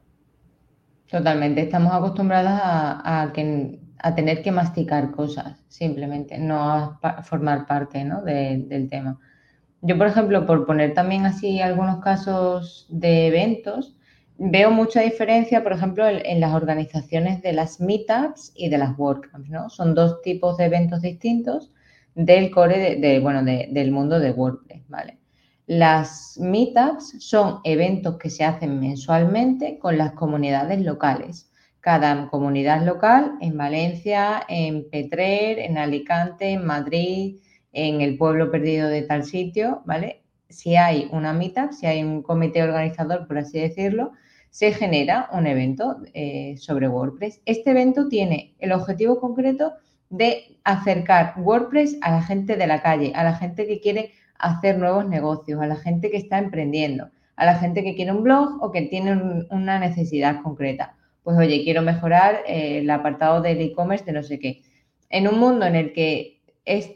[1.09, 8.05] Totalmente, estamos acostumbradas a, que, a tener que masticar cosas, simplemente, no a formar parte
[8.05, 9.19] del tema.
[9.83, 13.97] Yo, por ejemplo, por poner también así algunos casos de eventos,
[14.37, 19.49] veo mucha diferencia, por ejemplo, en, las organizaciones de las meetups y de las WordCamps,
[19.49, 19.71] ¿no?
[19.71, 21.71] Son dos tipos de eventos distintos
[22.15, 25.19] del core de, bueno, del mundo de WordPress, ¿vale?
[25.67, 31.51] Las meetups son eventos que se hacen mensualmente con las comunidades locales.
[31.79, 37.37] Cada comunidad local en Valencia, en Petrer, en Alicante, en Madrid,
[37.73, 40.23] en el pueblo perdido de tal sitio, ¿vale?
[40.49, 44.13] Si hay una meetup, si hay un comité organizador, por así decirlo,
[44.51, 47.41] se genera un evento eh, sobre WordPress.
[47.47, 49.75] Este evento tiene el objetivo concreto
[50.11, 54.79] de acercar WordPress a la gente de la calle, a la gente que quiere hacer
[54.79, 58.63] nuevos negocios, a la gente que está emprendiendo, a la gente que quiere un blog
[58.63, 60.97] o que tiene una necesidad concreta.
[61.23, 64.63] Pues oye, quiero mejorar eh, el apartado del e-commerce de no sé qué.
[65.11, 66.93] En un mundo en el que es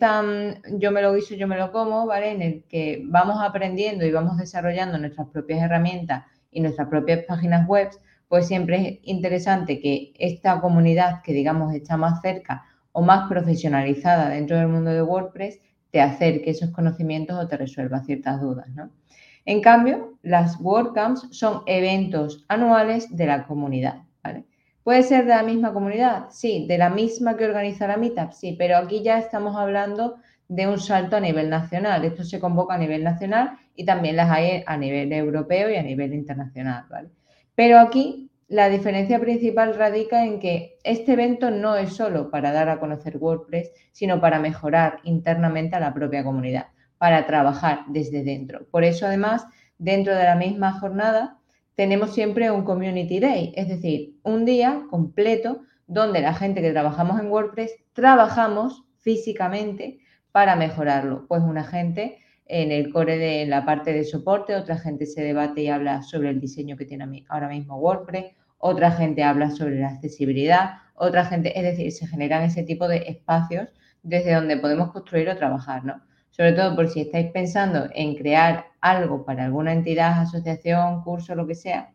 [0.79, 2.31] yo me lo guiso, yo me lo como, ¿vale?
[2.33, 7.67] En el que vamos aprendiendo y vamos desarrollando nuestras propias herramientas y nuestras propias páginas
[7.67, 7.91] web,
[8.29, 14.31] pues siempre es interesante que esta comunidad que digamos está más cerca o más profesionalizada
[14.31, 18.91] dentro del mundo de WordPress te acerque esos conocimientos o te resuelva ciertas dudas, ¿no?
[19.45, 24.03] En cambio, las WordCamps son eventos anuales de la comunidad.
[24.85, 26.27] ¿Puede ser de la misma comunidad?
[26.31, 26.67] Sí.
[26.69, 28.33] ¿De la misma que organiza la Meetup?
[28.33, 30.17] Sí, pero aquí ya estamos hablando
[30.49, 32.05] de un salto a nivel nacional.
[32.05, 35.83] Esto se convoca a nivel nacional y también las hay a nivel europeo y a
[35.83, 36.85] nivel internacional.
[37.55, 42.69] Pero aquí la diferencia principal radica en que este evento no es solo para dar
[42.69, 46.67] a conocer WordPress, sino para mejorar internamente a la propia comunidad,
[46.99, 48.67] para trabajar desde dentro.
[48.71, 49.47] Por eso, además,
[49.79, 51.39] dentro de la misma jornada,
[51.75, 57.21] tenemos siempre un Community Day, es decir, un día completo donde la gente que trabajamos
[57.21, 59.99] en WordPress trabajamos físicamente
[60.33, 61.27] para mejorarlo.
[61.27, 65.63] Pues una gente en el core de la parte de soporte, otra gente se debate
[65.63, 69.89] y habla sobre el diseño que tiene ahora mismo WordPress, otra gente habla sobre la
[69.89, 73.69] accesibilidad, otra gente, es decir, se generan ese tipo de espacios
[74.03, 76.03] desde donde podemos construir o trabajar, ¿no?
[76.31, 81.47] Sobre todo por si estáis pensando en crear algo para alguna entidad, asociación, curso, lo
[81.47, 81.93] que sea,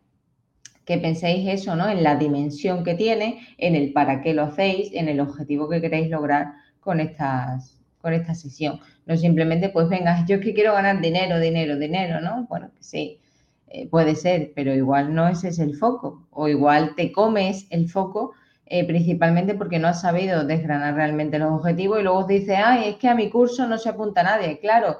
[0.85, 1.87] que penséis eso, ¿no?
[1.87, 5.81] En la dimensión que tiene, en el para qué lo hacéis, en el objetivo que
[5.81, 8.79] queréis lograr con estas, con esta sesión.
[9.05, 12.45] No simplemente, pues venga, yo es que quiero ganar dinero, dinero, dinero, ¿no?
[12.47, 13.19] Bueno, que sí,
[13.67, 16.27] eh, puede ser, pero igual no ese es el foco.
[16.31, 18.33] O igual te comes el foco
[18.65, 22.95] eh, principalmente porque no has sabido desgranar realmente los objetivos y luego dices, ay, es
[22.97, 24.59] que a mi curso no se apunta nadie.
[24.59, 24.97] Claro,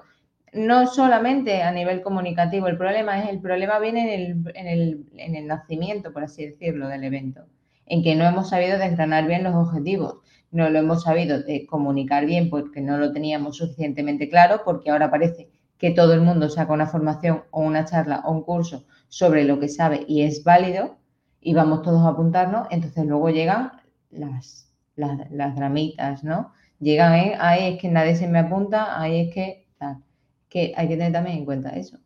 [0.54, 5.06] no solamente a nivel comunicativo, el problema es, el problema viene en el, en el,
[5.18, 7.46] en el nacimiento, por así decirlo, del evento,
[7.86, 10.16] en que no hemos sabido desgranar bien los objetivos
[10.52, 15.12] no lo hemos sabido de comunicar bien porque no lo teníamos suficientemente claro, porque ahora
[15.12, 19.44] parece que todo el mundo saca una formación o una charla o un curso sobre
[19.46, 20.98] lo que sabe y es válido
[21.42, 23.72] y vamos todos a apuntarnos, entonces luego llegan
[24.12, 26.52] las, las, dramitas, ¿no?
[26.80, 27.38] Llegan, ¿eh?
[27.40, 30.04] ahí es que nadie se me apunta, ahí es que tal.
[30.50, 31.98] Que hay que tener también en cuenta eso,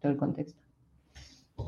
[0.00, 0.60] todo el contexto.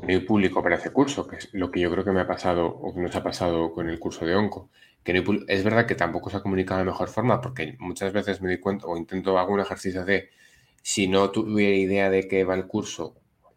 [0.07, 2.67] El público para ese curso, que es lo que yo creo que me ha pasado
[2.67, 4.69] o que nos ha pasado con el curso de Onco
[5.03, 8.49] que es verdad que tampoco se ha comunicado de mejor forma porque muchas veces me
[8.49, 10.29] doy cuenta o intento hago un ejercicio de
[10.83, 13.15] si no tuviera idea de qué va el curso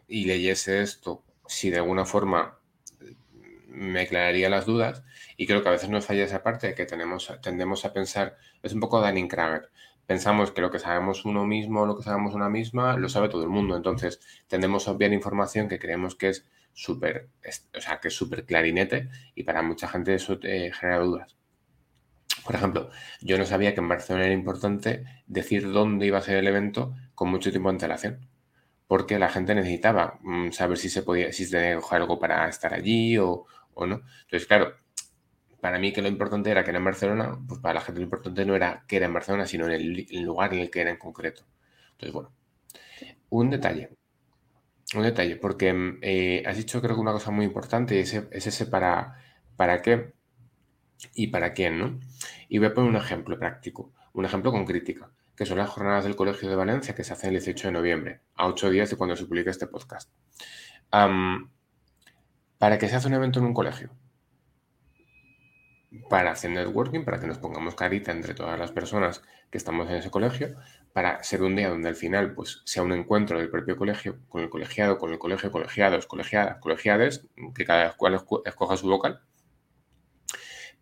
[0.08, 2.58] y leyese esto, si de alguna forma
[3.68, 5.02] me aclararía las dudas
[5.36, 8.72] y creo que a veces nos falla esa parte que tenemos, tendemos a pensar, es
[8.72, 9.68] un poco Danning Kramer,
[10.06, 13.42] pensamos que lo que sabemos uno mismo, lo que sabemos una misma, lo sabe todo
[13.42, 17.30] el mundo, entonces tendemos a obviar información que creemos que es súper,
[17.76, 21.36] o sea, que es súper clarinete y para mucha gente eso te genera dudas.
[22.44, 22.90] Por ejemplo,
[23.22, 26.94] yo no sabía que en Barcelona era importante decir dónde iba a ser el evento
[27.14, 28.28] con mucho tiempo de antelación,
[28.86, 32.18] porque la gente necesitaba mm, saber si se podía, si se tenía que coger algo
[32.18, 34.02] para estar allí o, no.
[34.24, 34.74] Entonces, claro,
[35.64, 38.04] para mí que lo importante era que era en Barcelona, pues para la gente lo
[38.04, 40.90] importante no era que era en Barcelona, sino en el lugar en el que era
[40.90, 41.46] en concreto.
[41.92, 42.32] Entonces, bueno,
[43.30, 43.88] un detalle
[44.94, 49.18] un detalle, porque eh, has dicho creo que una cosa muy importante es, ese para,
[49.56, 50.12] para qué
[51.14, 51.98] y para quién, ¿no?
[52.50, 56.04] Y voy a poner un ejemplo práctico, un ejemplo con crítica, que son las jornadas
[56.04, 58.96] del Colegio de Valencia que se hacen el 18 de noviembre, a ocho días de
[58.96, 60.10] cuando se publica este podcast.
[62.58, 64.03] ¿Para qué se hace un evento en un colegio?
[66.08, 69.96] Para hacer networking, para que nos pongamos carita entre todas las personas que estamos en
[69.96, 70.56] ese colegio,
[70.92, 74.42] para ser un día donde al final pues, sea un encuentro del propio colegio con
[74.42, 79.20] el colegiado, con el colegio, colegiados, colegiadas, colegiades, que cada cual escoja su vocal,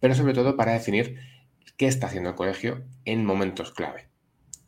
[0.00, 1.18] pero sobre todo para definir
[1.76, 4.08] qué está haciendo el colegio en momentos clave.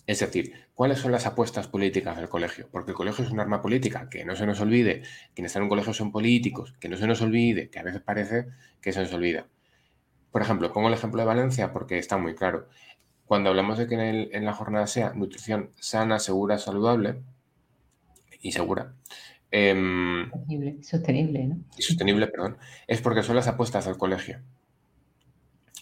[0.06, 3.62] Es decir, cuáles son las apuestas políticas del colegio, porque el colegio es un arma
[3.62, 5.02] política, que no se nos olvide,
[5.34, 8.02] quienes están en un colegio son políticos, que no se nos olvide, que a veces
[8.02, 8.46] parece
[8.80, 9.48] que se nos olvida.
[10.34, 12.66] Por ejemplo, pongo el ejemplo de Valencia porque está muy claro.
[13.24, 17.20] Cuando hablamos de que en, la jornada sea nutrición sana, segura, saludable
[18.42, 18.94] y segura.
[19.52, 20.28] Em,
[20.82, 21.58] sostenible, ¿no?
[21.78, 22.56] sostenible, perdón.
[22.88, 24.40] Es porque son las apuestas del colegio.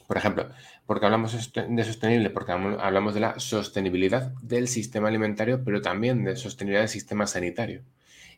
[0.06, 0.50] Por ejemplo,
[0.84, 6.36] porque hablamos de sostenible, porque hablamos de la sostenibilidad del sistema alimentario, pero también de
[6.36, 7.80] sostenibilidad del sistema sanitario.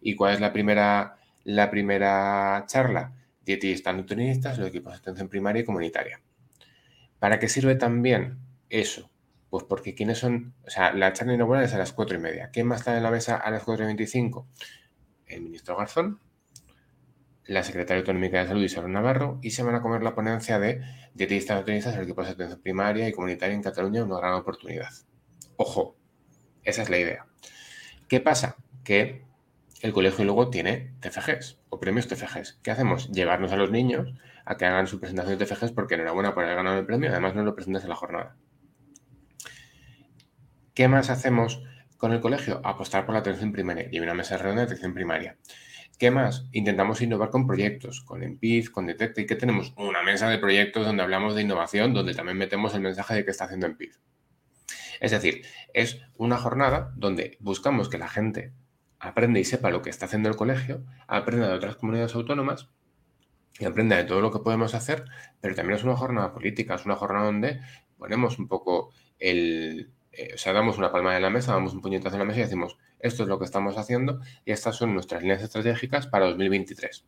[0.01, 3.11] ¿Y cuál es la primera, la primera charla?
[3.45, 6.21] Dietistas, nutricionistas, los equipos de atención primaria y comunitaria.
[7.19, 9.11] ¿Para qué sirve también eso,
[9.51, 12.51] pues porque quienes son, o sea, la charla inaugural es a las cuatro y media.
[12.53, 14.49] ¿Quién a estar en la mesa a las cuatro y veinticinco?
[15.27, 16.21] El ministro Garzón,
[17.47, 20.81] la secretaria autonómica de salud Isabel Navarro y se van a comer la ponencia de
[21.15, 24.91] dietistas nutricionistas del equipo de atención primaria y comunitaria en Cataluña, una gran oportunidad.
[25.57, 25.97] Ojo,
[26.63, 27.27] esa es la idea.
[28.09, 28.57] ¿Qué pasa?
[28.83, 29.25] Que
[29.85, 32.61] el colegio luego tiene TFGs o premios TFGs.
[32.63, 33.13] ¿Qué hacemos?
[33.13, 34.15] Llevarnos a los niños
[34.47, 37.35] a que hagan su presentación de TFGs porque enhorabuena por haber ganado el premio, además
[37.35, 38.35] no lo presentas en la jornada.
[40.73, 41.63] ¿Qué más hacemos
[41.99, 42.63] con el colegio?
[42.65, 45.37] Apostar por la atención primaria y una mesa redonda de atención primaria.
[45.99, 46.49] ¿Qué más?
[46.53, 50.87] Intentamos innovar con proyectos, con EMPID, con Detecta y que tenemos una mesa de proyectos
[50.87, 53.93] donde hablamos de innovación, donde también metemos el mensaje de qué está haciendo EMPID.
[55.01, 55.43] Es decir,
[55.75, 58.55] es una jornada donde buscamos que la gente
[59.05, 62.69] aprenda y sepa lo que está haciendo el colegio, aprenda de otras comunidades autónomas
[63.59, 65.05] y aprenda de todo lo que podemos hacer,
[65.41, 67.61] pero también es una jornada política, es una jornada donde
[67.99, 71.81] ponemos un poco el, eh, o sea, damos una palma en la mesa, damos un
[71.81, 74.95] puñetazo en la mesa y decimos, esto es lo que estamos haciendo y estas son
[74.95, 77.05] nuestras líneas estratégicas para 2023.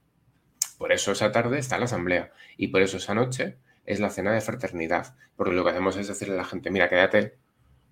[0.79, 3.57] Por eso esa tarde está la asamblea y por eso esa noche
[3.87, 6.89] es la cena de fraternidad, porque lo que hacemos es decirle a la gente, mira,
[6.89, 7.39] quédate,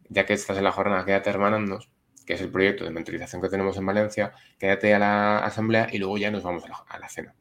[0.09, 1.90] ya que estás en la jornada, quédate hermanándonos,
[2.25, 5.99] que es el proyecto de mentorización que tenemos en Valencia, quédate a la asamblea y
[5.99, 7.35] luego ya nos vamos a la cena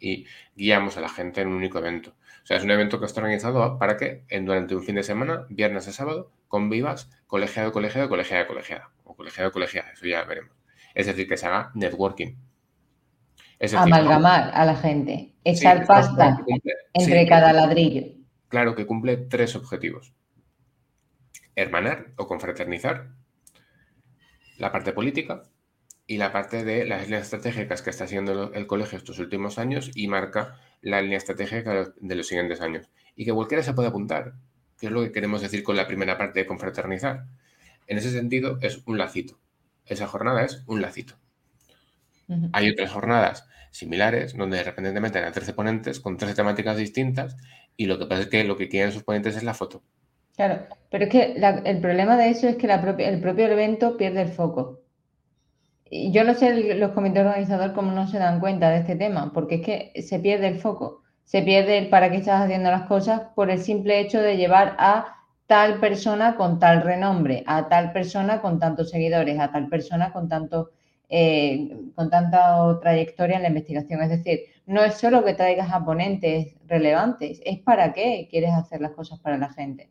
[0.00, 2.14] y guiamos a la gente en un único evento.
[2.42, 5.02] O sea, es un evento que está organizado para que en, durante un fin de
[5.02, 8.90] semana, viernes a sábado, convivas colegiado, colegiado, colegiada, colegiada.
[9.04, 10.56] O colegiado, colegiada, eso ya veremos.
[10.94, 12.36] Es decir, que se haga networking.
[13.76, 16.38] Amalgamar a la gente, echar pasta
[16.94, 18.14] entre cada ladrillo.
[18.48, 20.14] Claro que cumple tres objetivos.
[21.56, 23.08] Hermanar o confraternizar
[24.58, 25.44] la parte política,
[26.10, 29.90] y la parte de las líneas estratégicas que está haciendo el colegio estos últimos años
[29.94, 32.88] y marca la línea estratégica de los siguientes años.
[33.14, 34.32] Y que cualquiera se puede apuntar,
[34.80, 37.26] que es lo que queremos decir con la primera parte de confraternizar.
[37.86, 39.38] En ese sentido, es un lacito.
[39.84, 41.14] Esa jornada es un lacito.
[42.52, 47.36] Hay otras jornadas similares donde de repente meten a 13 ponentes con 13 temáticas distintas
[47.76, 49.82] y lo que pasa es que lo que quieren sus ponentes es la foto.
[50.38, 51.34] Claro, pero es que
[51.66, 54.80] el problema de eso es que el propio evento pierde el foco
[55.90, 59.56] yo no sé los comités organizadores cómo no se dan cuenta de este tema, porque
[59.56, 63.22] es que se pierde el foco, se pierde el para qué estás haciendo las cosas
[63.34, 68.40] por el simple hecho de llevar a tal persona con tal renombre, a tal persona
[68.42, 70.70] con tantos seguidores, a tal persona con tanto
[71.08, 74.02] eh, con tanta trayectoria en la investigación.
[74.02, 78.80] Es decir, no es solo que traigas a ponentes relevantes, es para qué quieres hacer
[78.82, 79.88] las cosas para la gente.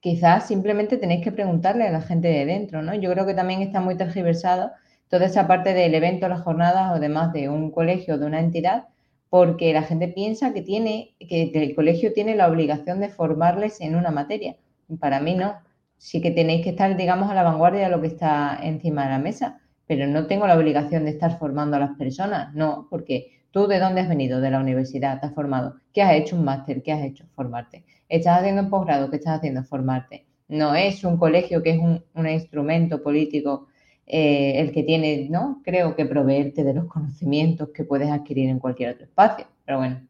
[0.00, 2.94] Quizás simplemente tenéis que preguntarle a la gente de dentro, ¿no?
[2.94, 4.70] Yo creo que también está muy tergiversado
[5.08, 8.40] toda esa parte del evento, las jornadas o demás de un colegio o de una
[8.40, 8.88] entidad,
[9.30, 13.96] porque la gente piensa que tiene, que el colegio tiene la obligación de formarles en
[13.96, 14.56] una materia.
[15.00, 15.56] Para mí no.
[15.96, 19.10] Sí que tenéis que estar, digamos, a la vanguardia de lo que está encima de
[19.10, 23.37] la mesa, pero no tengo la obligación de estar formando a las personas, no, porque
[23.50, 26.44] tú de dónde has venido, de la universidad, te has formado, ¿qué has hecho un
[26.44, 26.82] máster?
[26.82, 27.24] ¿Qué has hecho?
[27.34, 27.84] Formarte.
[28.08, 29.10] ¿Estás haciendo un posgrado?
[29.10, 29.62] ¿Qué estás haciendo?
[29.64, 30.26] Formarte.
[30.48, 33.68] No es un colegio que es un, instrumento político
[34.06, 35.60] eh, el que tiene, ¿no?
[35.64, 39.46] Creo que proveerte de los conocimientos que puedes adquirir en cualquier otro espacio.
[39.64, 40.00] Pero bueno.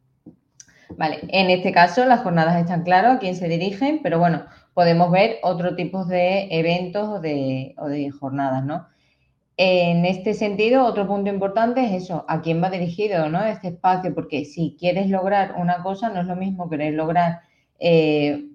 [0.96, 5.10] Vale, en este caso las jornadas están claras a quién se dirigen, pero bueno, podemos
[5.10, 7.74] ver otro tipo de eventos o de,
[8.18, 8.86] jornadas, ¿no?
[9.58, 13.44] En este sentido, otro punto importante es eso, a quién va dirigido, ¿no?
[13.44, 17.40] Este espacio, porque si quieres lograr una cosa, no es lo mismo querer lograr
[17.78, 18.46] eh,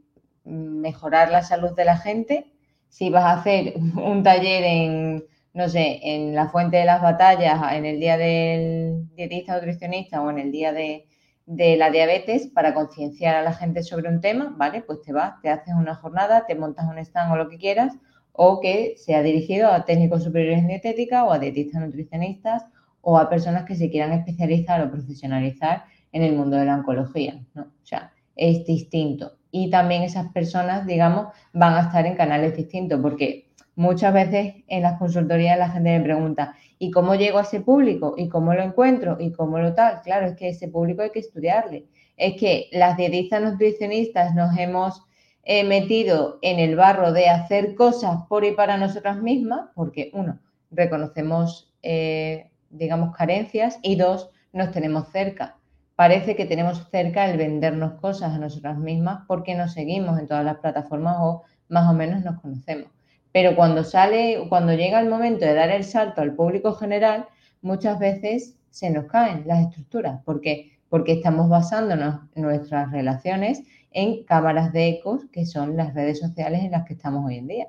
[0.45, 2.53] mejorar la salud de la gente,
[2.89, 7.61] si vas a hacer un taller en no sé, en la fuente de las batallas,
[7.73, 11.05] en el día del dietista nutricionista o en el día de,
[11.45, 14.81] la diabetes para concienciar a la gente sobre un tema, ¿vale?
[14.81, 17.93] Pues te vas, te haces una jornada, te montas un stand o lo que quieras,
[18.33, 22.65] o que sea dirigido a técnicos superiores en dietética o a dietistas nutricionistas
[23.01, 27.41] o a personas que se quieran especializar o profesionalizar en el mundo de la oncología,
[27.53, 27.63] ¿no?
[27.63, 29.33] O sea, es distinto.
[29.51, 34.83] Y también esas personas, digamos, van a estar en canales distintos, porque Muchas veces en
[34.83, 38.13] las consultorías la gente me pregunta, ¿y cómo llego a ese público?
[38.17, 39.17] ¿Y cómo lo encuentro?
[39.19, 40.01] ¿Y cómo lo tal?
[40.03, 41.87] Claro, es que ese público hay que estudiarle.
[42.15, 45.01] Es que las dietistas nutricionistas nos hemos
[45.43, 50.39] eh, metido en el barro de hacer cosas por y para nosotras mismas, porque uno,
[50.71, 55.57] reconocemos, eh, digamos, carencias y dos, nos tenemos cerca.
[55.95, 60.45] Parece que tenemos cerca el vendernos cosas a nosotras mismas porque nos seguimos en todas
[60.45, 62.89] las plataformas o más o menos nos conocemos.
[63.31, 67.27] Pero cuando sale, cuando llega el momento de dar el salto al público general,
[67.61, 70.21] muchas veces se nos caen las estructuras.
[70.23, 70.71] ¿Por qué?
[70.89, 73.63] Porque estamos basándonos nuestras relaciones
[73.93, 77.47] en cámaras de ecos, que son las redes sociales en las que estamos hoy en
[77.47, 77.67] día.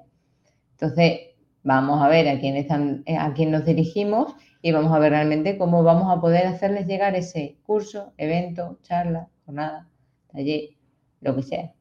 [0.73, 1.21] Entonces,
[1.63, 5.59] vamos a ver a quién, están, a quién nos dirigimos y vamos a ver realmente
[5.59, 9.89] cómo vamos a poder hacerles llegar ese curso, evento, charla, jornada,
[10.33, 10.71] taller,
[11.21, 11.73] lo que sea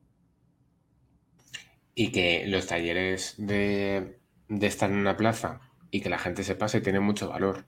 [1.95, 4.17] y que los talleres de,
[4.49, 7.65] estar en una plaza y que la gente se pase tienen mucho valor.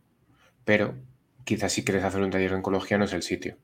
[0.64, 0.96] Pero
[1.44, 3.58] quizás si quieres hacer un taller de oncología no es el sitio.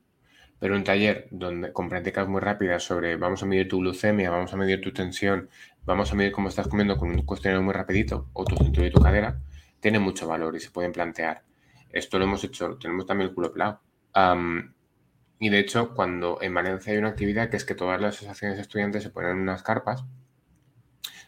[0.62, 4.54] Pero un taller donde con prácticas muy rápidas sobre vamos a medir tu glucemia, vamos
[4.54, 5.50] a medir tu tensión,
[5.84, 8.92] vamos a medir cómo estás comiendo con un cuestionario muy rapidito, o tu cintura y
[8.92, 9.40] tu cadera,
[9.80, 11.42] tiene mucho valor y se pueden plantear.
[11.90, 13.80] Esto lo hemos hecho, tenemos también el culo pelado.
[15.40, 18.56] y de hecho, cuando en Valencia hay una actividad que es que todas las asociaciones
[18.56, 20.04] de estudiantes se ponen en unas carpas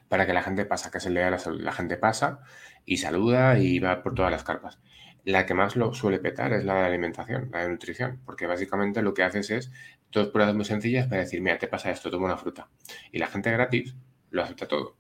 [0.09, 1.61] para que la gente pasa, que día de la salud.
[1.61, 2.39] La gente pasa
[2.85, 4.79] y saluda y va por todas las carpas.
[5.25, 9.03] La que más lo suele petar es la de alimentación, la de nutrición, porque básicamente
[9.03, 9.73] lo que haces es
[10.13, 12.69] dos pruebas muy sencillas para decir, mira, te pasa esto, toma una fruta.
[13.11, 13.97] Y la gente gratis
[14.31, 14.97] lo acepta todo.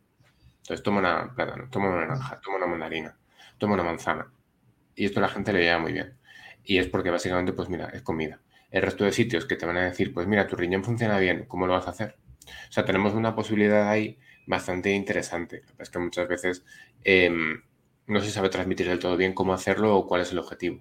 [0.62, 3.18] Entonces toma una plátano, toma una naranja, toma una mandarina,
[3.58, 4.32] toma una manzana.
[4.94, 6.16] Y esto la gente le lleva muy bien.
[6.64, 8.40] Y es porque básicamente, pues mira, es comida.
[8.70, 11.44] El resto de sitios que te van a decir, pues mira, tu riñón funciona bien,
[11.46, 12.16] ¿cómo lo vas a hacer?
[12.68, 15.62] O sea, tenemos una posibilidad ahí bastante interesante.
[15.78, 16.64] Es que muchas veces
[17.04, 17.62] em,
[18.06, 20.80] no se sabe transmitir del todo bien cómo hacerlo o cuál es el objetivo.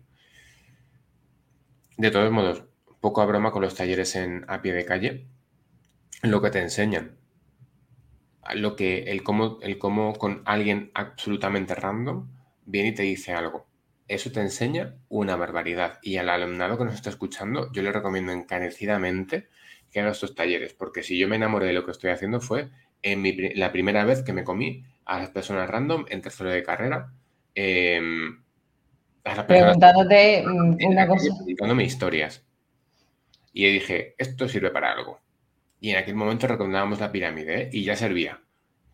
[1.97, 2.63] De todos modos,
[2.99, 5.27] poco a broma con los talleres en, a pie de calle,
[6.21, 7.17] lo que te enseñan,
[8.55, 12.29] lo que, el cómo, el cómo con alguien absolutamente random
[12.65, 13.67] viene y te dice algo.
[14.07, 15.99] Eso te enseña una barbaridad.
[16.01, 19.47] Y al alumnado que nos está escuchando, yo le recomiendo encarecidamente
[19.91, 22.69] que haga estos talleres, porque si yo me enamoré de lo que estoy haciendo fue
[23.01, 26.63] en mi, la primera vez que me comí a las personas random en tercero de
[26.63, 27.11] carrera.
[27.55, 28.43] Em,
[29.47, 31.29] Preguntándote mm, una cosa.
[31.37, 32.45] Preguntándome historias.
[33.53, 35.19] Y dije, esto sirve para algo.
[35.79, 37.69] Y en aquel momento recomendábamos la pirámide ¿eh?
[37.71, 38.41] y ya servía.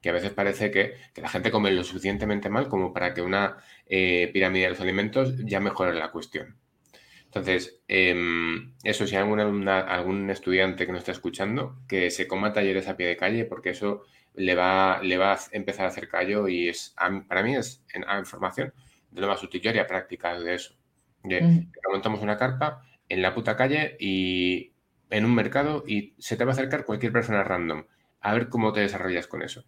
[0.02, 3.58] Que a veces parece que, la gente come lo suficientemente mal como para que una
[3.86, 6.58] eh, pirámide de los alimentos ya mejore la cuestión.
[7.30, 12.88] Entonces, em, eso, si hay algún estudiante que no está escuchando, que se coma talleres
[12.88, 14.02] a pie de calle, porque eso
[14.34, 16.96] le va, le va a empezar a hacer callo y es,
[17.28, 18.74] para mí es en, información
[19.12, 19.62] de lo más útil.
[19.62, 20.74] Yo haría prácticas de eso.
[21.92, 24.74] montamos una carpa en la puta calle y
[25.12, 27.86] en un mercado y se te va a acercar cualquier persona random.
[28.22, 29.66] A ver cómo te desarrollas con eso.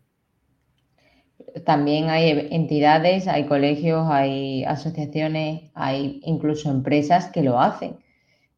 [1.65, 7.97] También hay entidades, hay colegios, hay asociaciones, hay incluso empresas que lo hacen,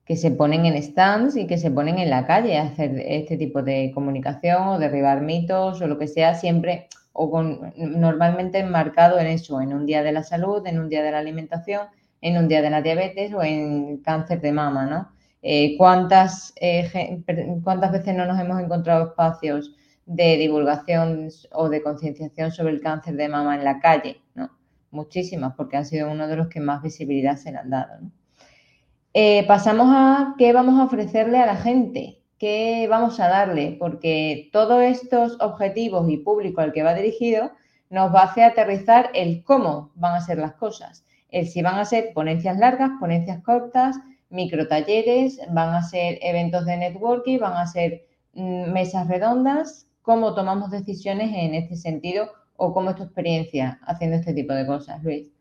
[0.05, 3.37] que se ponen en stands y que se ponen en la calle a hacer este
[3.37, 9.19] tipo de comunicación o derribar mitos o lo que sea, siempre o con, normalmente enmarcado
[9.19, 11.87] en eso, en un día de la salud, en un día de la alimentación,
[12.21, 15.09] en un día de la diabetes o en cáncer de mama, ¿no?
[15.41, 17.21] Eh, ¿cuántas, eh,
[17.63, 19.75] ¿Cuántas veces no nos hemos encontrado espacios
[20.05, 24.49] de divulgación o de concienciación sobre el cáncer de mama en la calle, ¿no?
[24.91, 27.99] Muchísimas, porque han sido uno de los que más visibilidad se le han dado.
[29.13, 34.49] Eh, pasamos a qué vamos a ofrecerle a la gente, qué vamos a darle, porque
[34.51, 37.51] todos estos objetivos y público al que va dirigido
[37.89, 41.75] nos va a hacer aterrizar el cómo van a ser las cosas, el si van
[41.75, 43.97] a ser ponencias largas, ponencias cortas,
[44.29, 50.35] micro talleres, van a ser eventos de networking, van a ser mm, mesas redondas, cómo
[50.35, 55.03] tomamos decisiones en este sentido o cómo es tu experiencia haciendo este tipo de cosas,
[55.03, 55.31] Luis.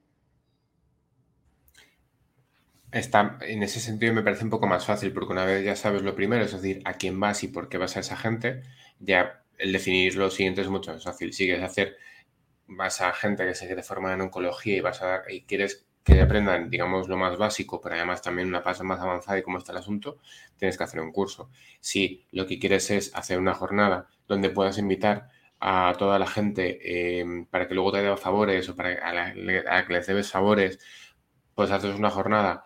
[2.90, 6.02] Está, en ese sentido me parece un poco más fácil, porque una vez ya sabes
[6.02, 8.62] lo primero, es decir, a quién vas y por qué vas a esa gente,
[8.98, 11.32] ya el definir lo siguiente es mucho más fácil.
[11.32, 11.96] Si quieres hacer,
[12.66, 16.20] vas a gente que se quiere formar en oncología y vas a y quieres que
[16.20, 19.72] aprendan, digamos, lo más básico, pero además también una fase más avanzada y cómo está
[19.72, 20.18] el asunto,
[20.56, 21.50] tienes que hacer un curso.
[21.80, 25.28] Si lo que quieres es hacer una jornada donde puedas invitar
[25.60, 30.06] a toda la gente em, para que luego te dé favores o para que les
[30.06, 30.78] debes favores,
[31.54, 32.64] pues haces una jornada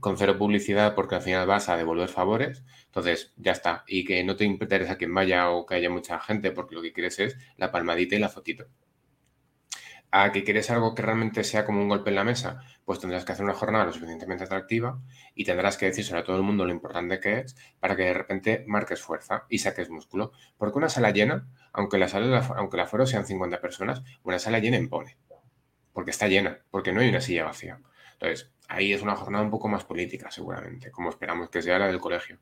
[0.00, 3.84] con cero publicidad porque al final vas a devolver favores, entonces ya está.
[3.86, 6.92] Y que no te interesa quien vaya o que haya mucha gente porque lo que
[6.92, 8.66] quieres es la palmadita y la fotito
[10.22, 13.24] a que quieres algo que realmente sea como un golpe en la mesa, pues tendrás
[13.26, 14.98] que hacer una jornada lo suficientemente atractiva
[15.34, 18.14] y tendrás que decir a todo el mundo lo importante que es para que de
[18.14, 20.32] repente marques fuerza y saques músculo.
[20.56, 24.58] Porque una sala llena, aunque la sala, aunque la foro sean 50 personas, una sala
[24.58, 25.18] llena impone.
[25.92, 27.78] Porque está llena, porque no hay una silla vacía.
[28.14, 31.88] Entonces, ahí es una jornada un poco más política, seguramente, como esperamos que sea la
[31.88, 32.38] del colegio.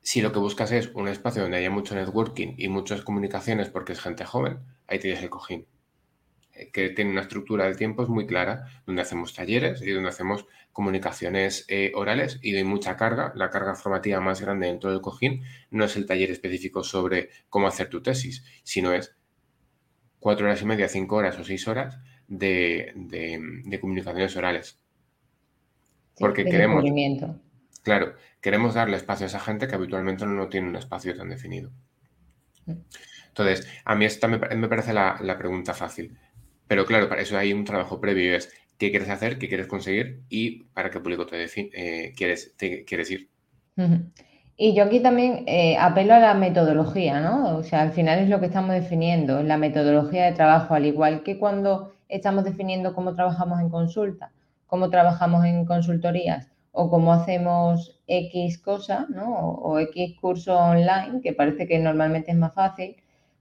[0.00, 3.92] si lo que buscas es un espacio donde haya mucho networking y muchas comunicaciones porque
[3.92, 5.66] es gente joven, ahí tienes el cojín,
[6.52, 10.46] eh, que tiene una estructura de tiempos muy clara, donde hacemos talleres y donde hacemos
[10.72, 13.32] comunicaciones eh, orales y de mucha carga.
[13.34, 17.66] La carga formativa más grande dentro del cojín no es el taller específico sobre cómo
[17.66, 19.16] hacer tu tesis, sino es
[20.18, 22.92] cuatro horas y media, cinco horas o seis horas de,
[23.80, 24.78] comunicaciones orales.
[26.18, 26.84] Porque queremos...
[27.82, 31.70] Claro, queremos darle espacio a esa gente que habitualmente no tiene un espacio tan definido.
[33.36, 36.16] Entonces, a mí esta me, parece la, pregunta fácil.
[36.68, 40.20] Pero claro, para eso hay un trabajo previo es qué quieres hacer, qué quieres conseguir
[40.28, 42.54] y para qué público te eh, quieres,
[42.86, 43.28] quieres ir.
[44.56, 47.56] Y yo aquí también eh, apelo a la metodología, ¿no?
[47.56, 51.24] O sea, al final es lo que estamos definiendo, la metodología de trabajo, al igual
[51.24, 54.30] que cuando estamos definiendo cómo trabajamos en consulta,
[54.68, 59.26] cómo trabajamos en consultorías o cómo hacemos X cosa, ¿no?
[59.26, 62.94] O, o X curso online, que parece que normalmente es más fácil.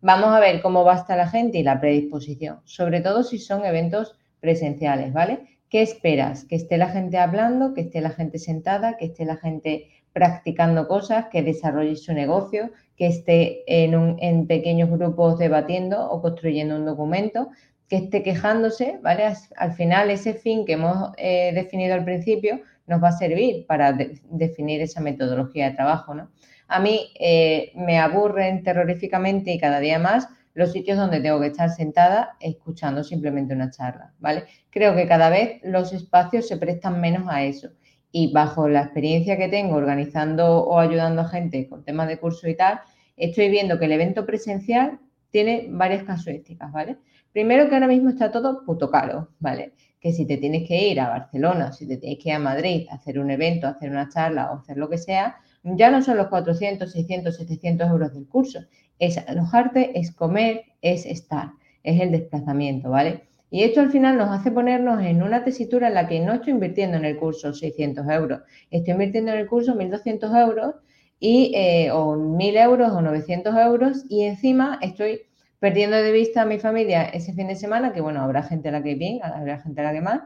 [0.06, 3.40] Vamos a ver cómo va a estar la gente y la predisposición, sobre todo si
[3.40, 5.62] son eventos presenciales, ¿vale?
[5.70, 6.44] ¿Qué esperas?
[6.44, 10.90] Que esté la gente hablando, que esté la gente sentada, que esté la gente practicando
[10.90, 16.86] cosas, que desarrolle su negocio, que esté en, en pequeños grupos debatiendo o construyendo un
[16.86, 17.48] documento,
[17.88, 19.24] que esté quejándose, ¿vale?
[19.56, 23.94] Al final ese fin que hemos eh, definido al principio nos va a servir para
[23.94, 26.30] definir esa metodología de trabajo, ¿no?
[26.74, 31.48] A mí eh, me aburren terroríficamente y cada día más los sitios donde tengo que
[31.48, 34.46] estar sentada escuchando simplemente una charla, ¿vale?
[34.72, 37.70] Creo que cada vez los espacios se prestan menos a eso.
[38.12, 42.48] Y bajo la experiencia que tengo organizando o ayudando a gente con temas de curso
[42.48, 42.80] y tal,
[43.18, 45.00] estoy viendo que el evento presencial
[45.30, 46.98] tiene varias casuísticas, ¿vale?
[47.32, 49.74] Primero que ahora mismo está todo puto caro, ¿vale?
[50.00, 52.88] Que si te tienes que ir a Barcelona, si te tienes que ir a Madrid
[52.90, 56.18] a hacer un evento, hacer una charla o hacer lo que sea, ya no son
[56.18, 58.60] los 400, 600, 700 euros del curso.
[59.00, 61.52] Es alojarte, es comer, es estar,
[61.84, 63.24] es el desplazamiento, ¿vale?
[63.50, 66.54] Y esto al final nos hace ponernos en una tesitura en la que no estoy
[66.54, 68.42] invirtiendo en el curso 600 euros,
[68.72, 70.76] estoy invirtiendo en el curso 1.200 euros
[71.20, 75.22] y, eh, o 1.000 euros o 900 euros y encima estoy
[75.60, 78.72] perdiendo de vista a mi familia ese fin de semana, que bueno, habrá gente a
[78.72, 80.22] la que bien, habrá gente a la que más,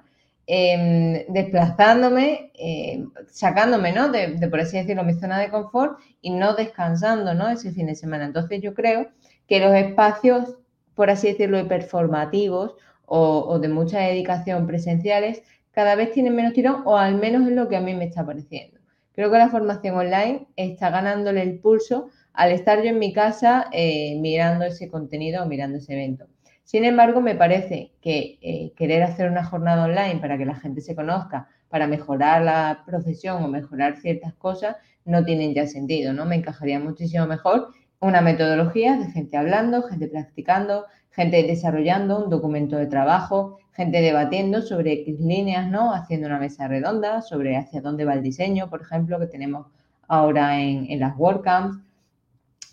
[0.50, 4.10] Em, desplazándome, em, sacándome, ¿no?
[4.10, 7.50] De, por así decirlo, mi zona de confort y no descansando, ¿no?
[7.50, 8.26] Ese fin de semana.
[8.26, 9.10] Entonces yo creo
[9.48, 10.56] que los espacios,
[10.96, 12.76] por así decirlo, hiperformativos
[13.06, 17.54] o, o de mucha dedicación presenciales, cada vez tienen menos tirón o al menos es
[17.54, 18.80] lo que a mí me está pareciendo.
[19.14, 23.68] Creo que la formación online está ganándole el pulso al estar yo en mi casa
[23.74, 26.28] eh, mirando ese contenido o mirando ese evento.
[26.68, 30.82] Sin embargo, me parece que eh, querer hacer una jornada online para que la gente
[30.82, 36.26] se conozca, para mejorar la profesión o mejorar ciertas cosas, no tienen ya sentido, ¿no?
[36.26, 37.70] Me encajaría muchísimo mejor
[38.02, 44.62] una metodología de gente hablando, gente practicando, gente desarrollando un documento de trabajo, gente debatiendo
[44.62, 45.94] sobre X líneas, ¿no?
[45.94, 49.68] Haciendo una mesa redonda sobre hacia dónde va el diseño, por ejemplo, que tenemos
[50.10, 51.78] ahora en, en las WordCamps,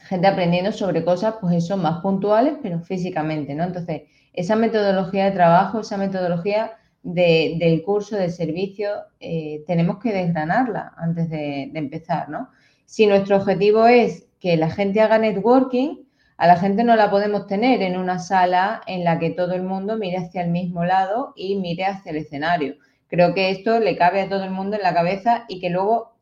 [0.05, 3.65] gente aprendiendo sobre cosas, pues eso, más puntuales, pero físicamente, ¿no?
[3.65, 4.03] Entonces,
[4.33, 8.89] esa metodología de trabajo, esa metodología del curso, de servicio,
[9.21, 12.49] eh, tenemos que desgranarla antes de, empezar, ¿no?
[12.87, 16.05] Si nuestro objetivo es que la gente haga networking,
[16.37, 19.63] a la gente no la podemos tener en una sala en la que todo el
[19.63, 22.77] mundo mire hacia el mismo lado y mire hacia el escenario.
[23.09, 26.14] Creo que esto le cabe a todo el mundo en la cabeza y que luego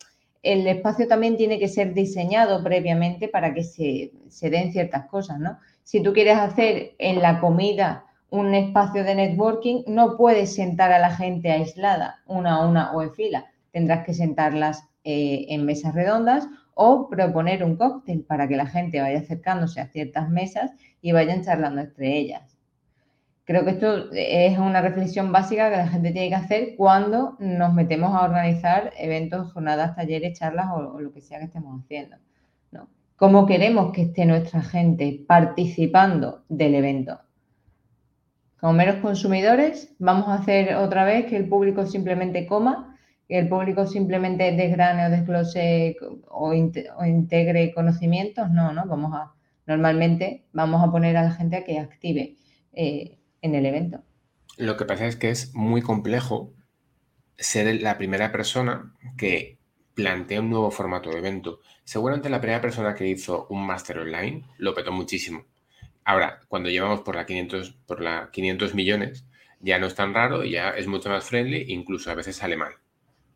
[0.43, 4.11] el espacio también tiene que ser diseñado previamente para que se,
[4.51, 5.59] den ciertas cosas, ¿no?
[5.85, 10.99] Si tú quieres hacer en la comida un espacio de networking, no puedes sentar a
[10.99, 13.47] la gente aislada, una a una o en fila.
[13.71, 19.01] Tendrás que sentarlas eh, en mesas redondas o proponer un cóctel para que la gente
[19.01, 22.52] vaya acercándose a ciertas mesas y vayan charlando entre ellas.
[23.45, 27.75] Creo que esto es una reflexión básica que la gente tiene que hacer cuando nos
[27.75, 32.17] metemos a organizar eventos, jornadas, talleres, charlas o, lo que sea que estemos haciendo.
[33.17, 37.21] ¿Cómo queremos que esté nuestra gente participando del evento?
[38.59, 42.97] Como meros consumidores, vamos a hacer otra vez que el público simplemente coma,
[43.29, 45.97] que el público simplemente desgrane o desglose
[46.29, 48.51] o, integre conocimientos.
[48.51, 49.33] No, no, vamos a,
[49.67, 52.37] normalmente vamos a poner a la gente a que active.
[52.73, 54.03] Eh, en el evento.
[54.57, 56.55] Lo que pasa es que es muy complejo
[57.37, 59.59] ser la primera persona que
[59.95, 61.61] plantea un nuevo formato de evento.
[61.85, 65.47] Seguramente la primera persona que hizo un máster online lo petó muchísimo.
[66.05, 69.27] Ahora, cuando llevamos por la 500, por la 500 millones,
[69.61, 72.75] ya no es tan raro, ya es mucho más friendly, incluso a veces sale mal,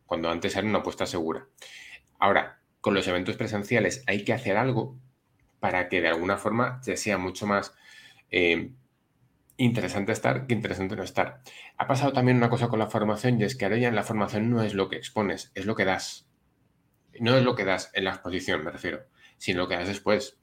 [0.06, 1.46] cuando antes era una apuesta segura.
[2.18, 4.98] Ahora, con los eventos presenciales hay que hacer algo
[5.60, 7.74] para que de alguna forma sea mucho más
[8.30, 8.72] eh,
[9.56, 11.40] interesante estar que interesante no estar.
[11.76, 14.02] Ha pasado también una cosa con la formación y es que ahora ya en la
[14.02, 16.28] formación no es lo que expones, es lo que das.
[17.18, 19.06] No es lo que das en la exposición, me refiero,
[19.38, 20.38] sino lo que das después.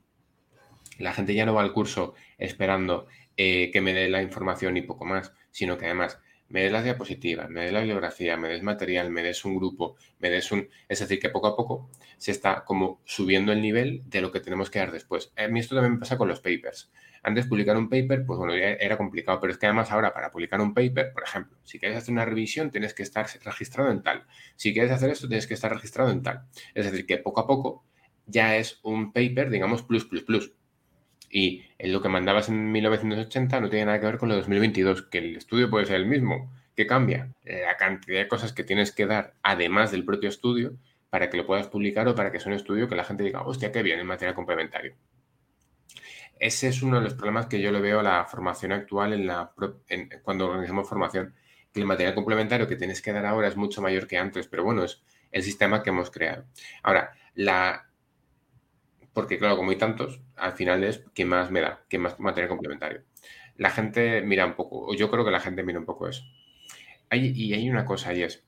[0.98, 3.08] La gente ya no va al curso esperando
[3.38, 6.84] eh, que me dé la información y poco más, sino que además me des las
[6.84, 10.70] diapositivas, me des la bibliografía, me des material, me des un grupo, me des un...
[10.88, 14.40] Es decir, que poco a poco se está como subiendo el nivel de lo que
[14.40, 15.34] tenemos que dar después.
[15.36, 16.92] A mí esto también me pasa con los papers.
[17.24, 20.60] Antes publicar un paper, pues bueno, era complicado, pero es que además ahora para publicar
[20.60, 24.26] un paper, por ejemplo, si quieres hacer una revisión tienes que estar registrado en tal.
[24.58, 26.44] Si quieres hacer esto tienes que estar registrado en tal.
[26.74, 27.86] Es decir, que poco a poco
[28.26, 30.54] ya es un paper, digamos, plus, plus, plus.
[31.30, 35.04] Y lo que mandabas en 1980 no tiene nada que ver con lo de 2022,
[35.04, 36.54] que el estudio puede ser el mismo.
[36.76, 37.32] ¿Qué cambia?
[37.44, 40.76] La cantidad de cosas que tienes que dar, además del propio estudio,
[41.10, 43.44] para que lo puedas publicar o para que sea un estudio que la gente diga,
[43.44, 44.96] hostia, qué bien, en material complementario.
[46.44, 49.28] Ese es uno de los problemas que yo le veo a la formación actual en
[49.28, 49.54] la,
[50.24, 51.34] cuando organizamos formación,
[51.72, 54.66] que el material complementario que tienes que dar ahora es mucho mayor que antes, pero
[54.66, 56.44] bueno, es el sistema que hemos creado.
[56.84, 57.90] Ahora, la,
[59.14, 62.50] porque claro, como hay tantos, al final es quien más me da, quien más material
[62.50, 63.04] complementario.
[63.56, 66.26] La gente mira un poco, o yo creo que la gente mira un poco eso.
[67.10, 68.46] y hay una cosa y es,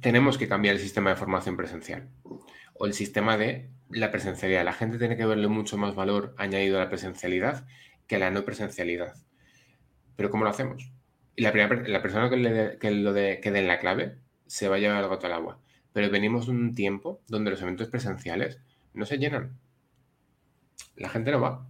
[0.00, 2.08] tenemos que cambiar el sistema de formación presencial
[2.78, 4.64] o el sistema de la presencialidad.
[4.64, 7.66] La gente tiene que verle mucho más valor añadido a la presencialidad
[8.06, 9.14] que a la no presencialidad.
[10.16, 10.92] Pero ¿cómo lo hacemos?
[11.34, 14.76] Y la, primera, la persona que, le que lo de, que la clave se va
[14.76, 15.60] a llevar el gato al agua
[15.96, 18.60] pero venimos de un tiempo donde los eventos presenciales
[18.92, 19.58] no se llenan.
[20.94, 21.66] La gente no va.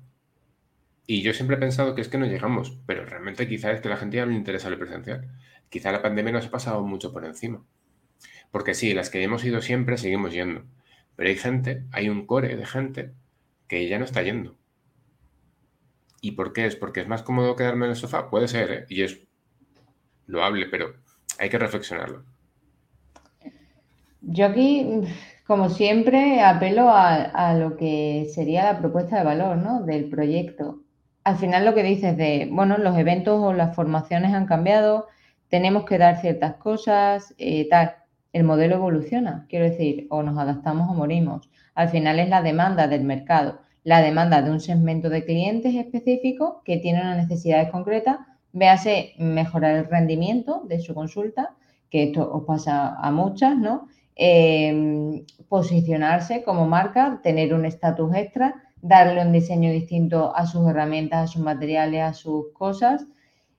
[1.07, 3.89] Y yo siempre he pensado que es que no llegamos, pero realmente quizá es que
[3.89, 5.31] la gente ya no le interesa lo presencial.
[5.69, 7.65] Quizá la pandemia nos ha pasado mucho por encima.
[8.51, 10.65] Porque sí, las que hemos ido siempre seguimos yendo.
[11.17, 13.13] Pero hay gente, hay un core de gente
[13.69, 14.57] que ya no está yendo.
[16.21, 16.77] ¿Y por qué es?
[16.77, 18.31] ¿Porque es más cómodo quedarme en el sofá?
[18.31, 18.87] Puede ser, ¿eh?
[18.89, 19.21] y es
[20.27, 20.95] loable, pero
[21.39, 22.25] hay que reflexionarlo.
[24.23, 25.03] Yo aquí,
[25.47, 29.83] como siempre, apelo a, lo que sería la propuesta de valor, ¿no?
[29.83, 30.81] Del proyecto.
[31.23, 35.07] Al final lo que dices de, bueno, los eventos o las formaciones han cambiado,
[35.49, 37.97] tenemos que dar ciertas cosas, eh, tal.
[38.37, 41.49] El modelo evoluciona, quiero decir, o nos adaptamos o morimos.
[41.75, 46.61] Al final es la demanda del mercado, la demanda de un segmento de clientes específico
[46.63, 51.55] que tiene una necesidad concreta, véase mejorar el rendimiento de su consulta,
[51.89, 53.89] que esto os pasa a muchas, ¿no?
[54.15, 61.25] Em, posicionarse como marca, tener un estatus extra, darle un diseño distinto a sus herramientas,
[61.25, 63.07] a sus materiales, a sus cosas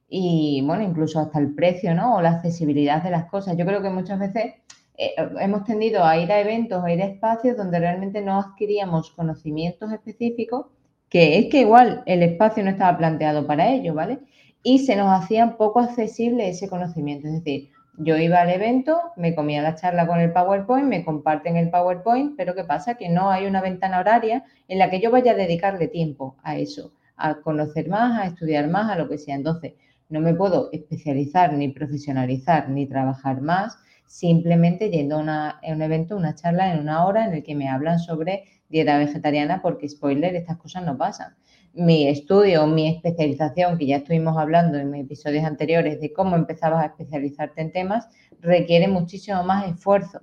[0.07, 2.15] y, bueno, incluso hasta el precio, ¿no?
[2.15, 3.57] O la accesibilidad de las cosas.
[3.57, 4.53] Yo creo que muchas veces
[4.97, 9.11] eh, hemos tendido a ir a eventos, a ir a espacios donde realmente no adquiríamos
[9.11, 10.65] conocimientos específicos,
[11.09, 14.19] que es que igual el espacio no estaba planteado para ello, ¿vale?
[14.63, 17.27] Y se nos hacía poco accesible ese conocimiento.
[17.27, 21.57] Es decir, yo iba al evento, me comía la charla con el PowerPoint, me comparten
[21.57, 22.95] el PowerPoint, pero ¿qué pasa?
[22.95, 26.57] Que no hay una ventana horaria en la que yo vaya a dedicarle tiempo a
[26.57, 29.35] eso, a conocer más, a estudiar más, a lo que sea.
[29.35, 29.73] Entonces,
[30.09, 33.77] no me puedo especializar, ni profesionalizar, ni trabajar más
[34.07, 37.99] simplemente yendo a, un evento, una charla en una hora en el que me hablan
[37.99, 41.35] sobre dieta vegetariana, porque spoiler, estas cosas no pasan
[41.77, 46.87] mi estudio, mi especialización, que ya estuvimos hablando en episodios anteriores de cómo empezabas a
[46.87, 48.07] especializarte en temas,
[48.41, 50.21] requiere muchísimo más esfuerzo.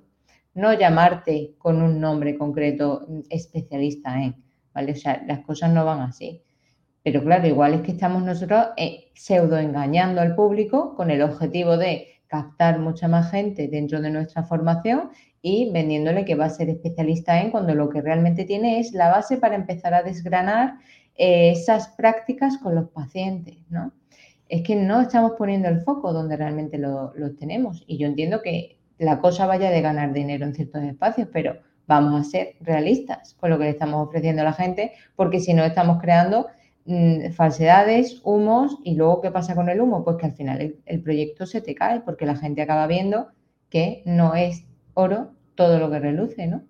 [0.53, 4.91] No llamarte con un nombre concreto especialista en, ¿vale?
[4.91, 6.43] O sea, las cosas no van así.
[7.03, 11.77] Pero claro, igual es que estamos nosotros eh, pseudo engañando al público con el objetivo
[11.77, 15.11] de captar mucha más gente dentro de nuestra formación
[15.41, 19.09] y vendiéndole que va a ser especialista en cuando lo que realmente tiene es la
[19.09, 20.75] base para empezar a desgranar
[21.15, 23.93] eh, esas prácticas con los pacientes, ¿no?
[24.49, 27.83] Es que no estamos poniendo el foco donde realmente lo, tenemos.
[27.87, 31.57] Y yo entiendo que la cosa vaya de ganar dinero en ciertos espacios, pero
[31.87, 35.53] vamos a ser realistas con lo que le estamos ofreciendo a la gente, porque si
[35.53, 36.47] no estamos creando
[36.85, 40.03] mm, falsedades, humos, y luego ¿qué pasa con el humo?
[40.03, 43.29] Pues que al final el, proyecto se te cae, porque la gente acaba viendo
[43.69, 46.63] que no es oro todo lo que reluce, ¿no?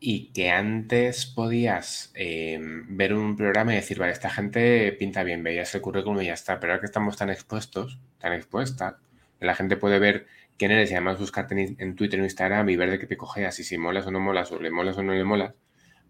[0.00, 5.42] y que antes podías em, ver un programa y decir, vale, esta gente pinta bien,
[5.42, 8.98] veías el currículum y ya está, pero ahora que estamos tan expuestos, tan expuesta,
[9.40, 10.26] la gente puede ver
[10.56, 13.58] quién eres y además buscarte en, Twitter o Instagram y ver de qué te cogeas
[13.60, 15.54] y si molas o no molas, o le molas o no le molas,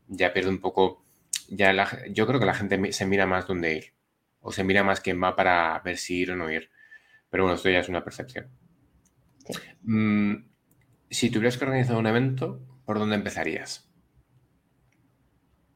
[0.09, 1.05] ya pierde un poco,
[1.51, 1.75] ya
[2.11, 3.95] yo creo que la gente se mira más dónde ir,
[4.41, 6.71] o se mira más quién va para ver si ir o no ir.
[7.29, 8.49] Pero bueno, esto ya es una percepción.
[9.83, 10.35] Mm,
[11.11, 13.89] si tuvieras que organizar un evento, ¿por dónde empezarías?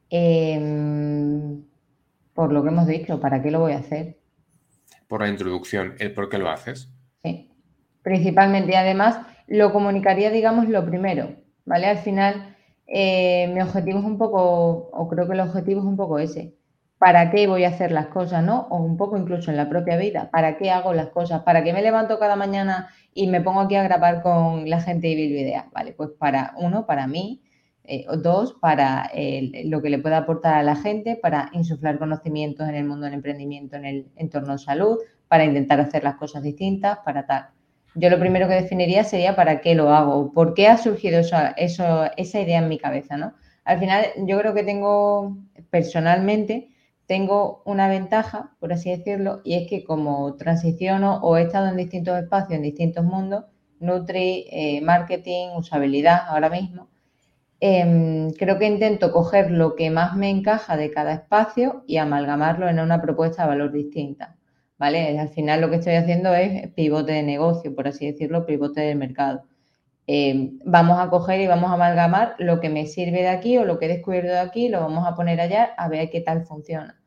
[0.09, 1.63] Em,
[2.33, 4.17] por lo que hemos dicho, ¿para qué lo voy a hacer?
[5.07, 6.89] Por la introducción, el por qué lo haces.
[7.23, 7.51] Sí,
[8.01, 8.71] principalmente.
[8.71, 11.87] Y además lo comunicaría, digamos, lo primero, ¿vale?
[11.87, 12.54] Al final,
[12.87, 16.55] eh, mi objetivo es un poco, o creo que el objetivo es un poco ese.
[16.97, 18.67] ¿para qué voy a hacer las cosas, no?
[18.69, 21.43] O un poco incluso en la propia vida, ¿para qué hago las cosas?
[21.43, 25.07] ¿Para qué me levanto cada mañana y me pongo aquí a grabar con la gente
[25.09, 25.69] de Bilbidea?
[25.73, 27.41] Vale, pues para uno, para mí,
[27.83, 29.11] eh, dos, para
[29.65, 33.15] lo que le pueda aportar a la gente, para insuflar conocimientos en el mundo del
[33.15, 37.49] emprendimiento, en el entorno de salud, para intentar hacer las cosas distintas, para tal.
[37.95, 42.13] Yo lo primero que definiría sería para qué lo hago, por qué ha surgido esa
[42.17, 43.33] idea en mi cabeza, ¿no?
[43.63, 45.37] Al final, yo creo que tengo,
[45.69, 46.69] personalmente,
[47.07, 51.77] tengo una ventaja, por así decirlo, y es que como transiciono o he estado en
[51.77, 53.45] distintos espacios, en distintos mundos,
[53.79, 56.89] Nutri, eh, marketing, usabilidad ahora mismo,
[57.59, 62.69] em, creo que intento coger lo que más me encaja de cada espacio y amalgamarlo
[62.69, 64.35] en una propuesta de valor distinta.
[64.77, 65.17] ¿Vale?
[65.17, 68.95] Al final lo que estoy haciendo es pivote de negocio, por así decirlo, pivote de
[68.95, 69.43] mercado.
[70.07, 73.65] Em, vamos a coger y vamos a amalgamar lo que me sirve de aquí o
[73.65, 76.45] lo que he descubierto de aquí, lo vamos a poner allá a ver qué tal
[76.45, 77.01] funciona.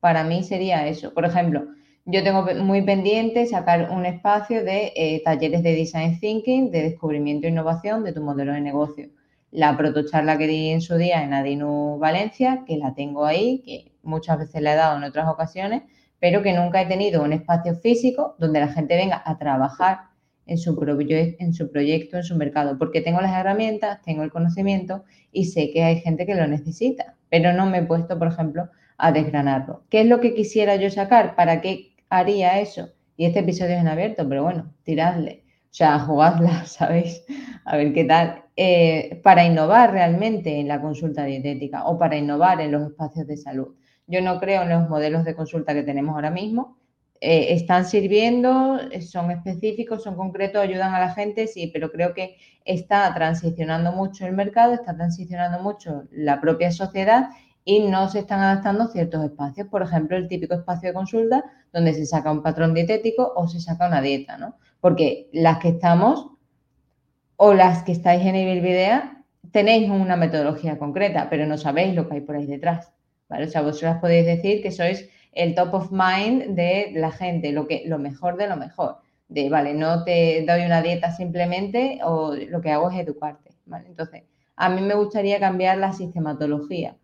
[0.00, 1.14] Para mí sería eso.
[1.14, 1.66] Por ejemplo,
[2.04, 7.46] yo tengo muy pendiente sacar un espacio de eh, talleres de design thinking, de descubrimiento
[7.46, 9.08] e innovación de tu modelo de negocio.
[9.52, 13.92] La protocharla que di en su día en Adinu Valencia, que la tengo ahí, que
[14.02, 15.82] muchas veces la he dado en otras ocasiones,
[16.22, 20.02] pero que nunca he tenido un espacio físico donde la gente venga a trabajar
[20.46, 25.02] en su, en su proyecto, en su mercado, porque tengo las herramientas, tengo el conocimiento
[25.32, 28.70] y sé que hay gente que lo necesita, pero no me he puesto, por ejemplo,
[28.98, 29.82] a desgranarlo.
[29.90, 31.34] ¿Qué es lo que quisiera yo sacar?
[31.34, 32.90] ¿Para qué haría eso?
[33.16, 37.24] Y este episodio es en abierto, pero bueno, tiradle, o sea, jugadla, ¿sabéis?
[37.64, 38.44] A ver qué tal.
[38.56, 43.36] Eh, para innovar realmente en la consulta dietética o para innovar en los espacios de
[43.36, 43.74] salud.
[44.12, 46.76] Yo no creo en los modelos de consulta que tenemos ahora mismo,
[47.24, 52.36] eh, están sirviendo, son específicos, son concretos, ayudan a la gente, sí, pero creo que
[52.66, 57.30] está transicionando mucho el mercado, está transicionando mucho la propia sociedad
[57.64, 59.68] y no se están adaptando ciertos espacios.
[59.68, 63.60] Por ejemplo, el típico espacio de consulta donde se saca un patrón dietético o se
[63.60, 64.56] saca una dieta, ¿no?
[64.80, 66.26] Porque las que estamos
[67.36, 72.08] o las que estáis en el Videa tenéis una metodología concreta, pero no sabéis lo
[72.08, 72.92] que hay por ahí detrás,
[73.40, 77.66] O sea, vosotras podéis decir que sois el top of mind de la gente, lo,
[77.66, 78.98] que, lo mejor de lo mejor.
[79.28, 83.88] De, vale, no te doy una dieta simplemente o lo que hago es educarte, ¿vale?
[83.88, 84.24] Entonces,
[84.56, 86.96] a mí me gustaría cambiar la sistematología,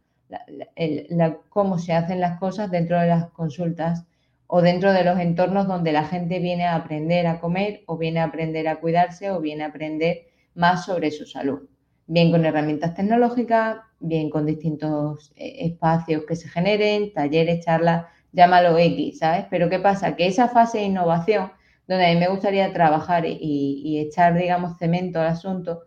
[1.48, 4.04] cómo se hacen las cosas dentro de las consultas
[4.46, 8.20] o dentro de los entornos donde la gente viene a aprender a comer o viene
[8.20, 11.68] a aprender a cuidarse o viene a aprender más sobre su salud.
[12.06, 18.78] Bien con herramientas tecnológicas, bien con distintos eh, espacios que se generen, talleres, charlas, llámalo
[18.78, 19.46] X, ¿sabes?
[19.50, 20.16] Pero ¿qué pasa?
[20.16, 21.50] Que esa fase de innovación,
[21.86, 25.82] donde a mí me gustaría trabajar y, echar, digamos, cemento al asunto,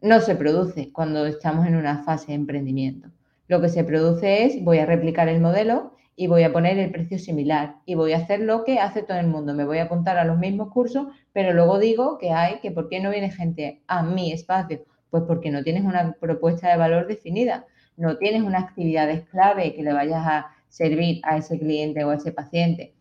[0.00, 3.10] no se produce cuando estamos en una fase de emprendimiento.
[3.48, 6.90] Lo que se produce es, voy a replicar el modelo y voy a poner el
[6.92, 9.54] precio similar y voy a hacer lo que hace todo el mundo.
[9.54, 12.88] Me voy a apuntar a los mismos cursos, pero luego digo que hay, que ¿por
[12.88, 14.84] qué no viene gente a mi espacio?
[15.10, 19.82] Pues porque no tienes una propuesta de valor definida, no tienes unas actividades clave que
[19.82, 22.94] le vayas a servir a ese cliente o a ese paciente.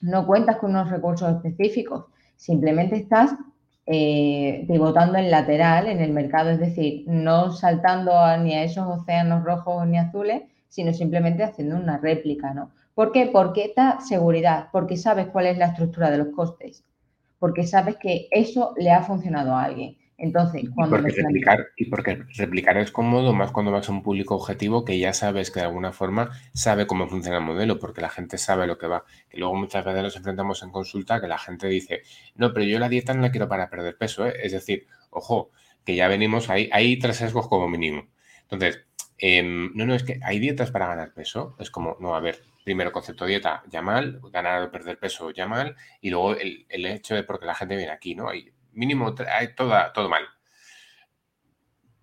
[0.00, 3.34] No cuentas con unos recursos específicos, simplemente estás
[3.84, 9.44] eh, pivotando en lateral en el mercado, es decir, no saltando ni a esos océanos
[9.44, 12.70] rojos ni azules, sino simplemente haciendo una réplica, ¿no?
[12.94, 13.26] ¿Por qué?
[13.26, 16.84] Porque esta seguridad, porque sabes cuál es la estructura de los costes,
[17.38, 19.96] porque sabes que eso le ha funcionado a alguien.
[20.18, 20.98] Entonces, cuando...
[20.98, 24.84] Y porque, replicar, y porque replicar es cómodo más cuando vas a un público objetivo
[24.84, 28.38] que ya sabes que de alguna forma sabe cómo funciona el modelo, porque la gente
[28.38, 29.04] sabe lo que va.
[29.28, 32.02] Que luego muchas veces nos enfrentamos en consulta que la gente dice,
[32.36, 34.26] no, pero yo la dieta no la quiero para perder peso.
[34.26, 34.34] ¿eh?
[34.42, 35.50] Es decir, ojo,
[35.84, 38.08] que ya venimos ahí, hay tres sesgos como mínimo.
[38.42, 38.84] Entonces,
[39.18, 41.56] em, no, no, es que hay dietas para ganar peso.
[41.58, 45.46] Es como, no, a ver, primero concepto dieta ya mal, ganar o perder peso ya
[45.48, 48.28] mal, y luego el, el hecho de porque la gente viene aquí, ¿no?
[48.28, 50.22] Hay, mínimo hay toda, todo mal.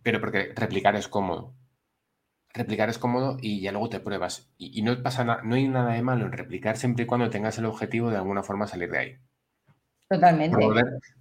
[0.04, 1.54] Pero porque replicar es cómodo.
[2.54, 4.52] Replicar es cómodo y ya luego te pruebas.
[4.58, 7.58] Y, no pasa nada, no hay nada de malo en replicar siempre y cuando tengas
[7.58, 9.18] el objetivo de alguna forma salir de ahí.
[10.10, 10.58] Totalmente.
[10.58, 10.66] Por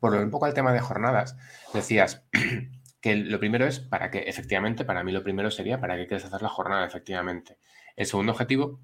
[0.01, 1.37] volver, un poco al tema de jornadas,
[1.75, 2.27] decías
[3.03, 6.25] que lo primero es para que, efectivamente, para mí lo primero sería para qué quieres
[6.25, 7.59] hacer la jornada, efectivamente.
[7.97, 8.81] El segundo objetivo,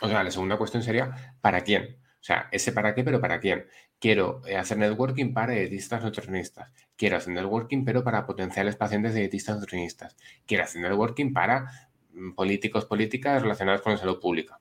[0.00, 1.98] o sea, la segunda cuestión sería ¿para quién?
[2.20, 3.66] O sea, ese para qué, pero para quién.
[3.98, 6.70] Quiero eh, hacer networking para dietistas nutricionistas.
[6.96, 10.16] Quiero hacer networking, pero para potenciales pacientes de dietistas nutricionistas.
[10.46, 11.70] Quiero hacer networking para
[12.12, 14.60] mm, políticos, políticas relacionadas con la salud pública.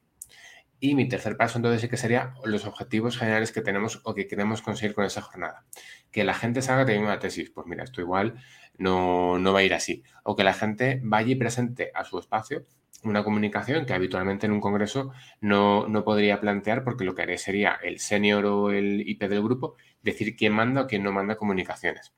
[0.82, 4.28] Y mi tercer paso entonces sí que sería los objetivos generales que tenemos o que
[4.28, 5.66] queremos conseguir con esa jornada.
[6.12, 7.49] Que la gente salga teniendo una tesis.
[7.49, 8.36] Pues mira, esto igual
[8.78, 10.03] no, no va a ir así.
[10.24, 12.66] O que la gente vaya y presente a su espacio
[13.04, 17.38] una comunicación que habitualmente en un congreso no, no podría plantear porque lo que haría
[17.38, 21.38] sería el senior o el IP del grupo decir quién manda o quién no manda
[21.38, 22.14] comunicaciones.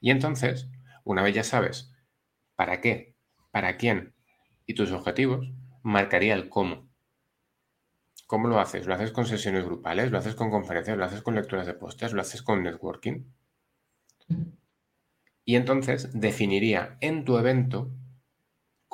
[0.00, 0.68] Y entonces,
[1.04, 1.92] una vez ya sabes
[2.56, 3.14] para qué,
[3.50, 4.14] para quién
[4.66, 6.88] y tus objetivos, marcaría el cómo.
[8.26, 8.86] ¿Cómo lo haces?
[8.86, 10.10] ¿Lo haces con sesiones grupales?
[10.10, 10.96] ¿Lo haces con conferencias?
[10.96, 12.12] ¿Lo haces con lecturas de postes?
[12.12, 13.24] ¿Lo haces con networking?
[15.44, 17.90] Y entonces definiría en tu evento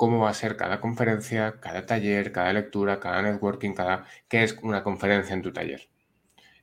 [0.01, 4.07] cómo va a ser cada conferencia, cada taller, cada lectura, cada networking, cada...
[4.27, 5.89] ¿Qué es una conferencia en tu taller?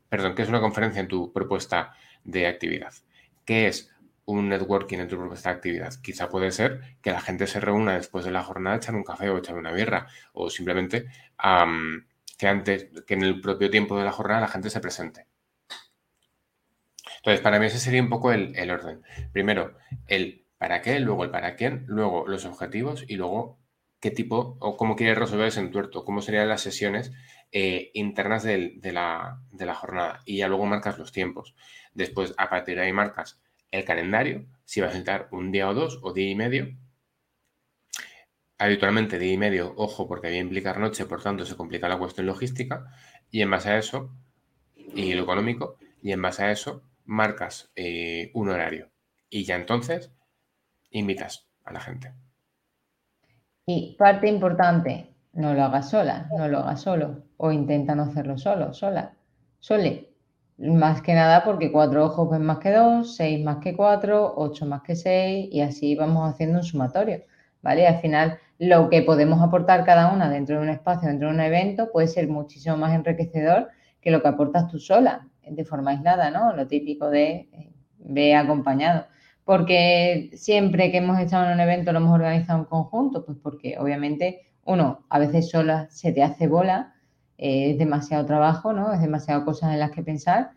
[0.08, 2.92] Perdón, ¿qué es una conferencia en tu propuesta de actividad?
[3.44, 3.92] ¿Qué es
[4.24, 5.94] un networking en tu propuesta de actividad?
[6.02, 9.04] Quizá puede ser que la gente se reúna después de la jornada a echar un
[9.04, 11.06] café o echar una birra o simplemente
[12.38, 15.28] que antes, que en el propio tiempo de la jornada la gente se presente.
[17.18, 19.04] Entonces, para mí ese sería un poco el, orden.
[19.32, 19.78] Primero,
[20.08, 23.58] el para qué, luego el para quién, luego los objetivos y luego
[24.00, 27.12] qué tipo o cómo quieres resolver ese entuerto, cómo serían las sesiones
[27.52, 30.20] eh, internas de, la, de, la, jornada.
[30.24, 31.54] Y ya luego marcas los tiempos.
[31.94, 33.40] Después, a partir de ahí, marcas
[33.70, 36.76] el calendario, si vas a estar un día o dos o día y medio.
[38.58, 42.26] Habitualmente día y medio, ojo, porque debe implicar noche, por tanto se complica la cuestión
[42.26, 42.86] logística.
[43.30, 44.12] Y en base a eso,
[44.74, 48.90] y lo económico, y en base a eso, marcas eh, un horario
[49.30, 50.12] y ya entonces
[50.90, 52.12] invitas a la gente.
[53.66, 58.38] Y parte importante, no lo hagas sola, no lo hagas solo o intenta no hacerlo
[58.38, 59.14] solo, sola,
[59.60, 60.08] sole.
[60.58, 64.66] Más que nada porque cuatro ojos ven más que dos, seis más que cuatro, ocho
[64.66, 67.22] más que seis y así vamos haciendo un sumatorio,
[67.62, 67.86] ¿vale?
[67.86, 71.40] Al final lo que podemos aportar cada una dentro de un espacio, dentro de un
[71.40, 73.68] evento, puede ser muchísimo más enriquecedor
[74.00, 76.52] que lo que aportas tú sola de forma aislada, ¿no?
[76.54, 79.06] Lo típico de eh, ve acompañado.
[79.48, 83.78] Porque siempre que hemos estado en un evento lo hemos organizado en conjunto, pues porque
[83.78, 86.92] obviamente uno a veces sola se te hace bola,
[87.38, 88.92] eh, es demasiado trabajo, ¿no?
[88.92, 90.50] Es demasiado cosas en las que pensar,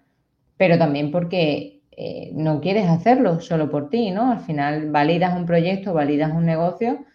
[0.58, 4.30] pero también porque eh, no quieres hacerlo solo por ti, ¿no?
[4.30, 7.06] Al final validas un proyecto, validas un negocio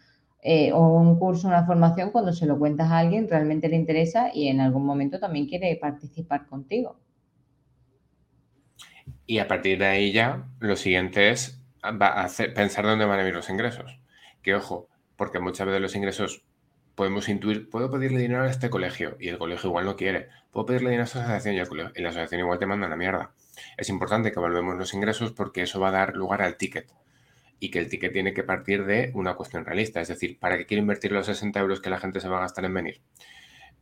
[0.73, 4.49] o un curso, una formación, cuando se lo cuentas a alguien realmente le interesa y
[4.49, 6.97] en algún momento también quiere participar contigo.
[9.27, 11.66] Y a partir de ahí ya, lo siguiente es
[12.55, 14.01] pensar dónde van a venir los ingresos.
[14.43, 16.45] Que ojo, porque muchas veces los ingresos
[16.97, 20.29] podemos intuir, puedo pedirle dinero a este colegio y el colegio igual no quiere.
[20.51, 23.33] Puedo pedirle dinero a esta asociación y, la asociación igual te manda la mierda.
[23.77, 26.91] Es importante que evaluemos los ingresos porque eso va a dar lugar al ticket
[27.61, 30.01] y que el ticket tiene que partir de una cuestión realista.
[30.01, 32.41] Es decir, ¿para qué quiero invertir los 60 euros que la gente se va a
[32.41, 33.03] gastar en venir?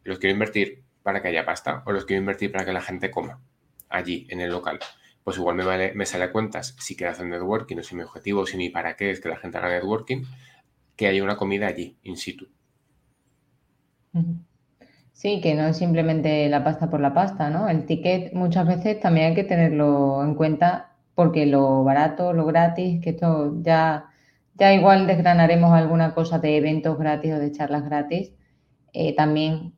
[0.02, 3.10] ¿Los quiero invertir para que haya pasta o los quiero invertir para que la gente
[3.10, 3.40] coma
[3.88, 4.80] allí, en el local?
[5.24, 8.02] Pues igual me, vale, me sale a cuentas si quiero hacer networking o si mi
[8.02, 10.24] objetivo, si mi para qué es que la gente haga networking,
[10.96, 12.46] que haya una comida allí, in situ.
[15.12, 17.68] Sí, que no es simplemente la pasta por la pasta, ¿no?
[17.68, 23.00] El ticket muchas veces también hay que tenerlo en cuenta porque lo barato, lo gratis,
[23.02, 24.06] que esto ya,
[24.54, 28.32] ya igual desgranaremos alguna cosa de eventos gratis o de charlas gratis,
[28.92, 29.74] eh, también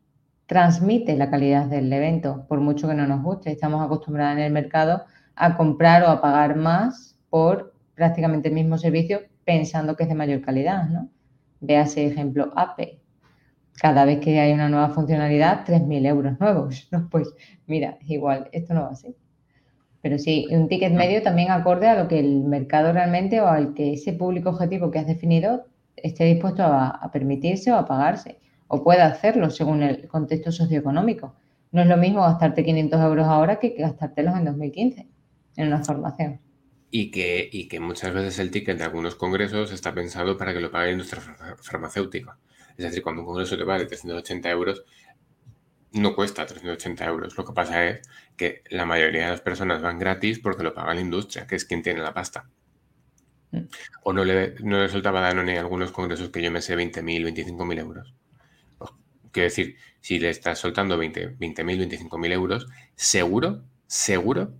[0.46, 3.52] transmite la calidad del evento, por mucho que no nos guste.
[3.52, 5.04] Estamos acostumbrados en el mercado
[5.36, 10.14] a comprar o a pagar más por prácticamente el mismo servicio pensando que es de
[10.14, 11.08] mayor calidad, ¿no?
[11.66, 12.98] ese ejemplo Apple.
[13.80, 16.88] Cada vez que hay una nueva funcionalidad, 3.000 euros nuevos.
[16.90, 17.08] ¿no?
[17.10, 17.28] Pues
[17.66, 19.14] mira, igual, esto no va así.
[20.02, 23.74] Pero sí, un ticket medio también acorde a lo que el mercado realmente o al
[23.74, 25.66] que ese público objetivo que has definido
[25.96, 28.38] esté dispuesto a, a permitirse o a pagarse.
[28.68, 31.34] O pueda hacerlo según el contexto socioeconómico.
[31.72, 35.15] No es lo mismo gastarte 500 euros ahora que gastártelos en 2015
[35.56, 36.40] en una formación.
[36.90, 40.60] Y que, y que muchas veces el ticket de algunos congresos está pensado para que
[40.60, 41.22] lo pague la industria
[41.60, 42.38] farmacéutica.
[42.76, 44.84] Es decir, cuando un congreso te vale 380 euros,
[45.92, 47.36] no cuesta 380 euros.
[47.36, 50.94] Lo que pasa es que la mayoría de las personas van gratis porque lo paga
[50.94, 52.48] la industria, que es quien tiene la pasta.
[54.02, 57.34] O no le, no le soltaba Danone en algunos congresos que yo me sé 20.000,
[57.34, 58.14] 25.000 euros.
[59.32, 64.54] Quiero decir, si le estás soltando 20.000, 25.000 euros, seguro, seguro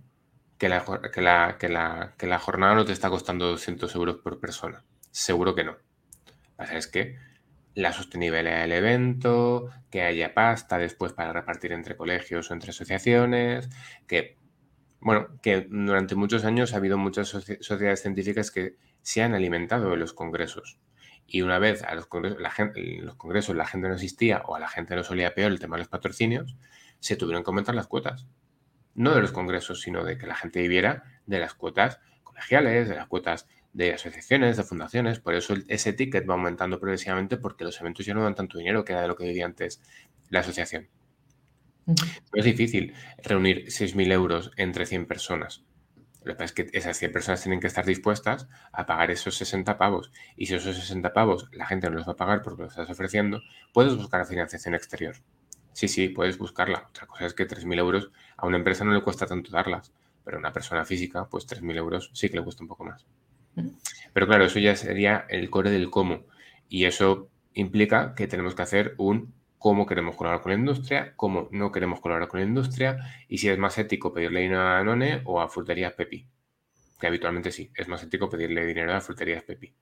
[0.57, 0.83] que la,
[1.13, 4.83] que, la, que, la, que la jornada no te está costando 200 euros por persona.
[5.11, 5.71] Seguro que no.
[5.71, 7.17] Lo que pasa es que
[7.75, 13.69] la sostenibilidad del evento, que haya pasta después para repartir entre colegios o entre asociaciones,
[14.07, 14.35] que,
[14.99, 19.97] bueno, que durante muchos años ha habido muchas sociedades científicas que se han alimentado de
[19.97, 20.79] los congresos.
[21.27, 24.55] Y una vez a los congresos, la gente, los congresos la gente no existía o
[24.55, 26.55] a la gente no solía peor el tema de los patrocinios,
[26.99, 28.27] se tuvieron que aumentar las cuotas
[28.97, 32.95] no de los congresos, sino de que la gente viviera de las cuotas colegiales, de
[32.95, 35.19] las cuotas de asociaciones, de fundaciones.
[35.19, 38.83] Por eso ese ticket va aumentando progresivamente porque los eventos ya no dan tanto dinero
[38.83, 39.81] que era de lo que vivía antes
[40.29, 40.89] la asociación.
[41.85, 41.95] No
[42.33, 42.93] es difícil
[43.23, 45.63] reunir 6.000 euros entre 100 personas.
[46.23, 49.37] Lo que pasa es que esas 100 personas tienen que estar dispuestas a pagar esos
[49.37, 50.11] 60 pavos.
[50.35, 52.89] Y si esos 60 pavos la gente no los va a pagar porque lo estás
[52.89, 53.41] ofreciendo,
[53.73, 55.15] puedes buscar financiación exterior.
[55.71, 56.87] Sí, sí, puedes buscarla.
[56.89, 59.91] Otra cosa es que 3.000 euros a una empresa no le cuesta tanto darlas,
[60.23, 63.05] pero a una persona física, pues 3.000 euros sí que le cuesta un poco más.
[64.13, 66.21] Pero claro, eso ya sería el core del cómo.
[66.69, 71.47] Y eso implica que tenemos que hacer un cómo queremos colaborar con la industria, cómo
[71.51, 75.21] no queremos colaborar con la industria y si es más ético pedirle dinero a None
[75.25, 76.27] o a fruterías Pepi.
[76.99, 79.73] Que habitualmente sí, es más ético pedirle dinero a fruterías Pepi.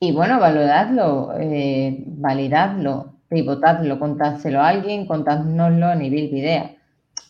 [0.00, 6.76] Y bueno, valoradlo, eh, validadlo, pivotadlo, contádselo a alguien, contádnoslo a nivel idea.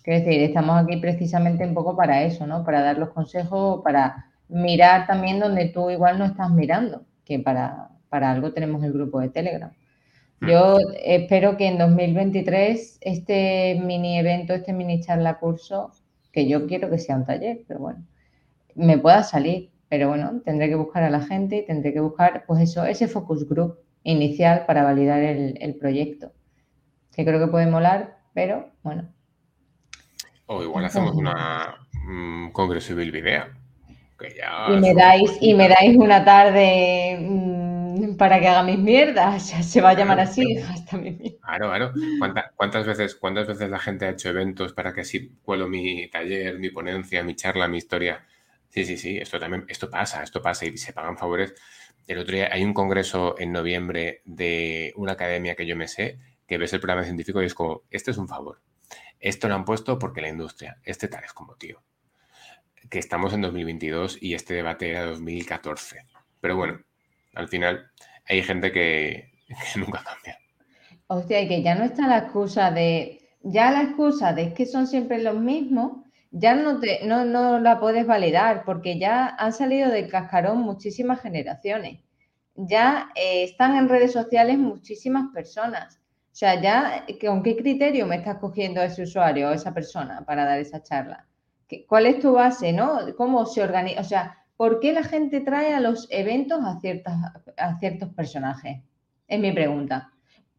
[0.03, 2.64] Quiero decir, estamos aquí precisamente un poco para eso, ¿no?
[2.64, 7.90] Para dar los consejos, para mirar también donde tú igual no estás mirando, que para,
[8.09, 9.70] para algo tenemos el grupo de Telegram.
[10.40, 10.48] Mm.
[10.48, 15.92] Yo espero que en 2023 este mini evento, este mini charla curso,
[16.32, 18.05] que yo quiero que sea un taller, pero bueno,
[18.74, 19.70] me pueda salir.
[19.88, 23.09] Pero bueno, tendré que buscar a la gente y tendré que buscar, pues eso, ese
[23.09, 26.32] focus group inicial para validar el, proyecto.
[27.14, 29.09] Que creo que puede molar, pero bueno.
[30.46, 33.48] O igual hacemos una un congreso de Bilbidea.
[34.68, 39.42] y, me dais, y me dais una tarde mm, para que haga mis mierdas.
[39.62, 41.92] Se va a llamar así, hasta mi Claro, claro.
[42.57, 46.59] ¿Cuántas, veces, ¿Cuántas veces la gente ha hecho eventos para que así cuelo mi taller,
[46.59, 48.24] mi ponencia, mi charla, mi historia?
[48.68, 51.55] Sí, sí, sí, esto también, esto pasa, esto pasa y se pagan favores
[52.07, 56.18] el otro día hay un congreso en noviembre de una academia que yo me sé,
[56.46, 58.61] que ves el programa científico y es como, este es un favor.
[59.20, 61.80] Esto lo han puesto porque la industria, este tal es como tío.
[62.90, 66.05] Que estamos en 2022 y este debate era 2014.
[66.40, 66.80] Pero bueno,
[67.34, 67.90] al final
[68.26, 69.30] hay gente que,
[69.76, 70.38] nunca cambia.
[71.07, 74.86] Hostia, y que ya no está la excusa de, ya la excusa de que son
[74.86, 76.01] siempre los mismos,
[76.33, 81.20] ya no, te, no, no la puedes validar porque ya han salido del cascarón muchísimas
[81.20, 82.01] generaciones.
[82.55, 85.99] Ya eh, están en redes sociales muchísimas personas.
[86.33, 90.47] O sea, ya, ¿con qué criterio me estás cogiendo ese usuario o esa persona para
[90.47, 91.28] dar esa charla?
[91.87, 92.99] ¿Cuál es tu base, no?
[93.16, 94.01] ¿Cómo se organiza?
[94.01, 97.14] O sea, ¿por qué la gente trae a los eventos a, ciertas,
[97.59, 98.83] a ciertos personajes?
[99.28, 100.11] Es mi pregunta.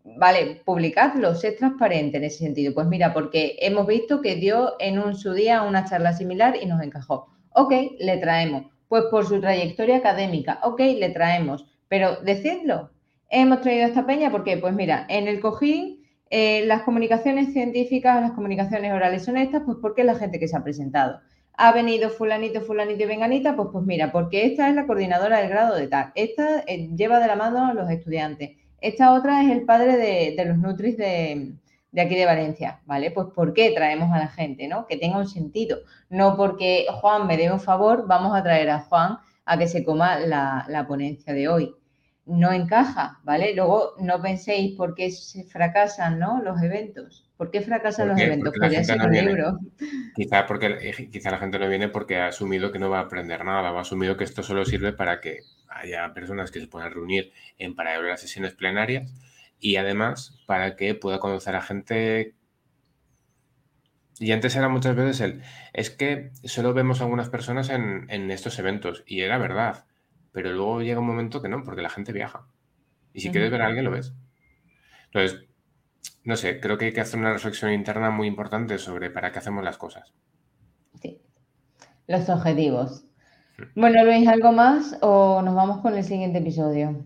[0.05, 2.73] Vale, publicadlo, sed transparente en ese sentido.
[2.73, 6.65] Pues mira, porque hemos visto que dio en un su día una charla similar y
[6.65, 7.27] nos encajó.
[7.53, 8.65] Ok, le traemos.
[8.89, 11.65] Pues por su trayectoria académica, ok, le traemos.
[11.87, 12.91] Pero decidlo.
[13.29, 18.31] Hemos traído esta peña porque, pues mira, en el cojín, eh, las comunicaciones científicas, las
[18.31, 21.21] comunicaciones orales son estas, pues porque es la gente que se ha presentado.
[21.55, 25.49] Ha venido fulanito, fulanito y venganita, pues pues mira, porque esta es la coordinadora del
[25.49, 26.11] grado de tal.
[26.15, 28.51] Esta eh, lleva de la mano a los estudiantes
[28.83, 31.53] esta otra es el padre de, los Nutris de,
[31.97, 33.11] aquí de Valencia, ¿vale?
[33.11, 34.85] Pues ¿por qué traemos a la gente, no?
[34.85, 35.79] Que tenga un sentido.
[36.09, 39.85] No porque Juan me dé un favor, vamos a traer a Juan a que se
[39.85, 41.73] coma la, ponencia de hoy.
[42.25, 43.55] No encaja, ¿vale?
[43.55, 46.41] Luego no penséis por qué se fracasan, ¿no?
[46.43, 47.29] Los eventos.
[47.37, 48.53] ¿Por qué fracasan los eventos?
[48.53, 49.59] Porque ya no libro.
[50.13, 53.03] Quizá, porque, eh, quizá la gente no viene porque ha asumido que no va a
[53.03, 55.39] aprender nada, ha asumido que esto solo sirve para que
[55.77, 59.13] haya personas que se puedan reunir en paralelo a las sesiones plenarias
[59.59, 62.35] y además para que pueda conocer a gente.
[64.19, 68.59] Y antes era muchas veces el, es que solo vemos a algunas personas en, estos
[68.59, 69.85] eventos y era verdad,
[70.31, 72.45] pero luego llega un momento que no, porque la gente viaja.
[73.13, 74.13] Y si quieres ver a alguien, lo ves.
[75.05, 75.45] Entonces,
[76.23, 79.39] no sé, creo que hay que hacer una reflexión interna muy importante sobre para qué
[79.39, 80.13] hacemos las cosas.
[81.01, 81.21] Sí.
[82.07, 83.05] Los objetivos.
[83.75, 87.03] Bueno, Luis, ¿algo más o nos vamos con el siguiente episodio?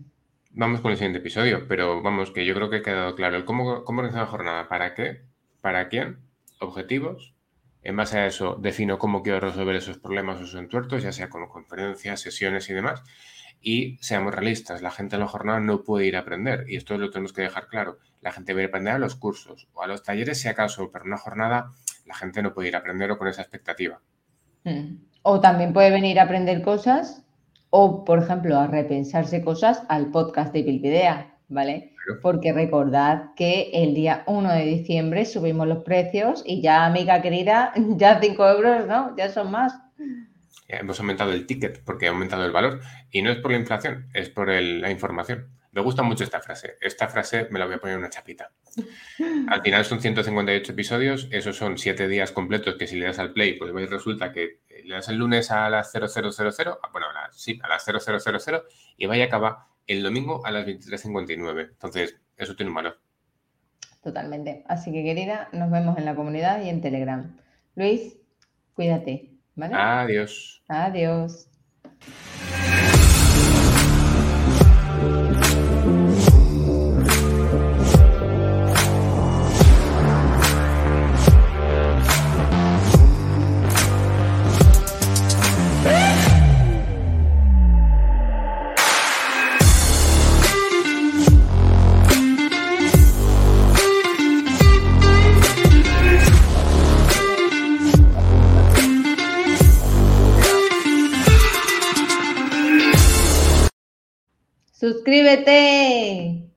[0.52, 3.44] Vamos con el siguiente episodio, pero vamos, que yo creo que ha quedado claro el
[3.44, 5.22] cómo, cómo organizar la jornada, para qué,
[5.60, 6.18] para quién,
[6.58, 7.34] objetivos.
[7.82, 11.28] En base a eso, defino cómo quiero resolver esos problemas o esos entuertos, ya sea
[11.28, 13.02] con conferencias, sesiones y demás.
[13.60, 16.96] Y seamos realistas, la gente en la jornada no puede ir a aprender, y esto
[16.96, 17.98] lo tenemos que dejar claro.
[18.20, 21.04] La gente va a aprender a los cursos o a los talleres, si acaso, pero
[21.04, 21.72] en una jornada
[22.06, 24.00] la gente no puede ir a aprender o con esa expectativa.
[24.64, 25.07] Mm.
[25.22, 27.22] O también puede venir a aprender cosas
[27.70, 31.94] o, por ejemplo, a repensarse cosas al podcast de Pilpidea, ¿vale?
[32.22, 37.72] Porque recordad que el día 1 de diciembre subimos los precios y ya, amiga querida,
[37.96, 39.14] ya 5 euros, ¿no?
[39.16, 39.74] Ya son más.
[40.68, 44.06] hemos aumentado el ticket porque ha aumentado el valor y no es por la inflación,
[44.14, 45.57] es por la información.
[45.72, 46.76] Me gusta mucho esta frase.
[46.80, 48.50] Esta frase me la voy a poner en una chapita.
[49.48, 53.32] Al final son 158 episodios, esos son 7 días completos que si le das al
[53.32, 57.12] play, pues resulta que eh, le das el lunes a las 0000, ah, bueno, a
[57.12, 58.62] las, sí, a las 0000
[58.96, 61.68] y vaya acaba el domingo a las 23.59.
[61.70, 63.00] Entonces, eso tiene un valor.
[64.02, 64.64] Totalmente.
[64.68, 67.36] Así que, querida, nos vemos en la comunidad y en Telegram.
[67.74, 68.16] Luis,
[68.74, 69.38] cuídate.
[69.58, 69.74] ¿vale?
[69.74, 70.62] Adiós.
[70.68, 71.48] Adiós.
[104.88, 106.47] Suscríbete.